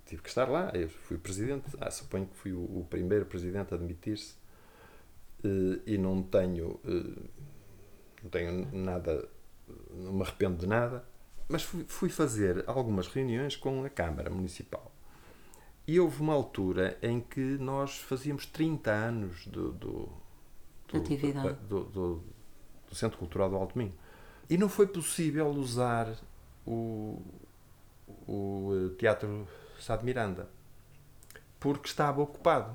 [0.04, 3.26] Eh, tive que estar lá, eu fui presidente, ah, suponho que fui o, o primeiro
[3.26, 4.36] presidente a admitir-se
[5.86, 6.80] e não tenho.
[8.22, 9.28] não tenho nada.
[9.90, 11.04] não me arrependo de nada,
[11.48, 14.94] mas fui, fui fazer algumas reuniões com a Câmara Municipal
[15.86, 20.08] e houve uma altura em que nós fazíamos 30 anos do, do,
[20.88, 21.58] do, Atividade.
[21.68, 22.24] do, do,
[22.88, 23.94] do Centro Cultural do Alto Minho.
[24.48, 26.16] E não foi possível usar
[26.66, 27.20] o,
[28.26, 29.46] o Teatro
[29.84, 30.48] Sá de Miranda
[31.60, 32.74] porque estava ocupado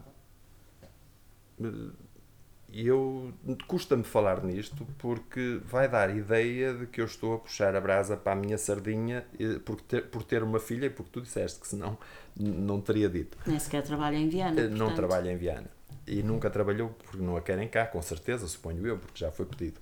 [2.72, 3.34] e eu
[3.68, 8.16] custa-me falar nisto porque vai dar ideia de que eu estou a puxar a brasa
[8.16, 9.26] para a minha sardinha
[9.66, 11.98] por ter, por ter uma filha e porque tu disseste que senão
[12.36, 13.38] não teria dito.
[13.46, 14.62] Nem sequer trabalha em Viana.
[14.68, 14.96] Não portanto...
[14.96, 15.70] trabalha em Viana.
[16.06, 19.48] E nunca trabalhou porque não a querem cá, com certeza, suponho eu, porque já foi
[19.48, 19.80] pedido.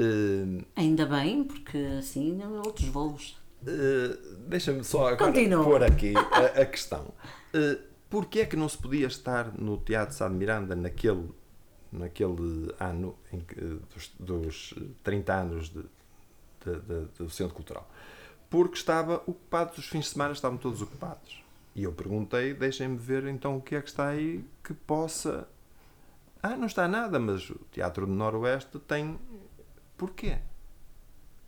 [0.00, 3.45] Uh, Ainda bem, porque assim outros voos.
[3.62, 5.64] Uh, Deixa-me só agora Continua.
[5.64, 7.12] pôr aqui a, a questão.
[7.54, 11.28] Uh, Porquê é que não se podia estar no Teatro Sá de Miranda naquele
[11.90, 13.16] naquele ano
[13.48, 13.54] que,
[13.94, 15.82] dos, dos 30 anos de,
[16.64, 17.88] de, de, do Centro Cultural.
[18.50, 21.42] Porque estava ocupado, os fins de semana estavam todos ocupados.
[21.74, 25.48] E eu perguntei, deixem-me ver então o que é que está aí que possa.
[26.42, 29.18] Ah, não está nada, mas o Teatro do Noroeste tem.
[29.96, 30.38] Porquê?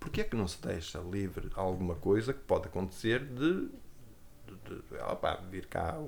[0.00, 3.68] Porquê é que não se deixa livre alguma coisa que pode acontecer de,
[4.46, 5.98] de, de opa, vir cá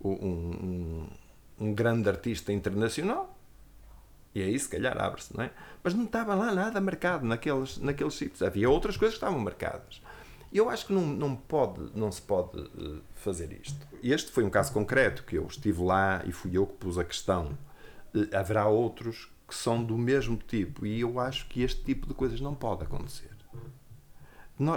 [0.00, 1.08] um, um,
[1.58, 3.38] um grande artista internacional
[4.34, 5.50] e aí, se calhar, abre-se, não é?
[5.82, 8.42] Mas não estava lá nada marcado naqueles, naqueles sítios.
[8.42, 10.00] Havia outras coisas que estavam marcadas.
[10.52, 13.86] Eu acho que não, não, pode, não se pode uh, fazer isto.
[14.02, 17.04] Este foi um caso concreto, que eu estive lá e fui eu que pus a
[17.04, 17.58] questão.
[18.14, 20.86] Uh, haverá outros que são do mesmo tipo.
[20.86, 23.34] E eu acho que este tipo de coisas não pode acontecer.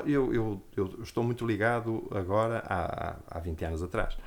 [0.08, 4.18] eu, eu, eu, estou muito ligado agora, há, há 20 anos atrás,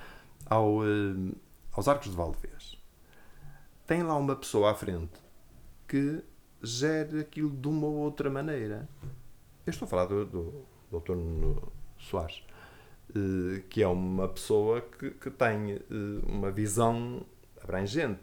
[0.46, 1.36] ao, uh,
[1.72, 2.84] aos Arcos de Valdevez
[3.86, 5.12] tem lá uma pessoa à frente
[5.86, 6.22] que
[6.62, 8.88] gere aquilo de uma ou outra maneira.
[9.66, 11.68] Eu estou a falar do, do, do Dr.
[11.98, 12.42] Soares,
[13.10, 15.80] eh, que é uma pessoa que, que tem eh,
[16.26, 17.24] uma visão
[17.62, 18.22] abrangente.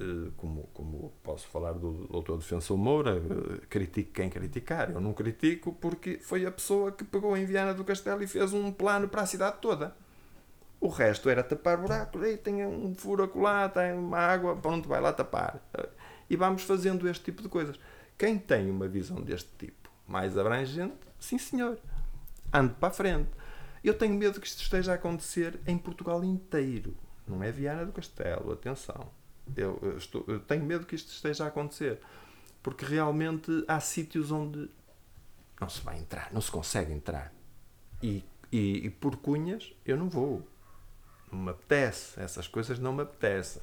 [0.00, 2.36] Eh, como, como posso falar do Dr.
[2.38, 3.20] Defensor Moura,
[3.68, 4.90] critico quem criticar.
[4.90, 8.54] Eu não critico porque foi a pessoa que pegou em Viana do Castelo e fez
[8.54, 9.94] um plano para a cidade toda.
[10.80, 15.02] O resto era tapar buracos, aí tem um furo acolá, tem uma água, pronto, vai
[15.02, 15.60] lá tapar.
[16.30, 17.78] E vamos fazendo este tipo de coisas.
[18.16, 21.78] Quem tem uma visão deste tipo, mais abrangente, sim senhor,
[22.50, 23.28] ande para a frente.
[23.84, 26.96] Eu tenho medo que isto esteja a acontecer em Portugal inteiro.
[27.28, 29.19] Não é Viana do Castelo, atenção.
[29.56, 32.00] Eu, eu, estou, eu tenho medo que isto esteja a acontecer.
[32.62, 34.68] Porque realmente há sítios onde
[35.60, 37.32] não se vai entrar, não se consegue entrar.
[38.02, 40.46] E, e, e por cunhas eu não vou
[41.32, 43.62] não me apetece, essas coisas não me apetecem.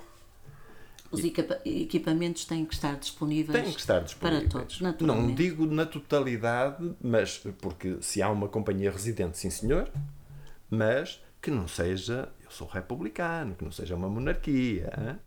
[1.09, 4.49] Os equipamentos têm que estar disponíveis, têm que estar disponíveis.
[4.49, 5.27] para todos, naturalmente.
[5.27, 9.89] Não digo na totalidade, mas porque se há uma companhia residente, sim senhor,
[10.69, 15.19] mas que não seja, eu sou republicano, que não seja uma monarquia.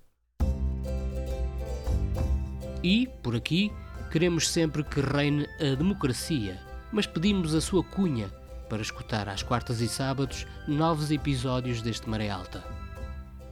[2.83, 3.71] E, por aqui,
[4.11, 6.59] queremos sempre que reine a democracia,
[6.91, 8.29] mas pedimos a sua cunha
[8.69, 12.65] para escutar às quartas e sábados novos episódios deste Maré Alta.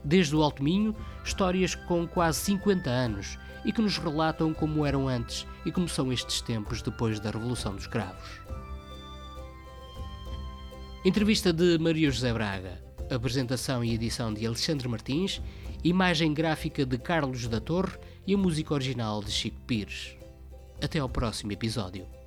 [0.03, 5.07] Desde o Alto Minho, histórias com quase 50 anos e que nos relatam como eram
[5.07, 8.41] antes e como são estes tempos depois da Revolução dos Cravos.
[11.05, 12.81] Entrevista de Maria José Braga,
[13.13, 15.41] apresentação e edição de Alexandre Martins,
[15.83, 20.15] imagem gráfica de Carlos da Torre e a música original de Chico Pires.
[20.81, 22.18] Até ao próximo episódio.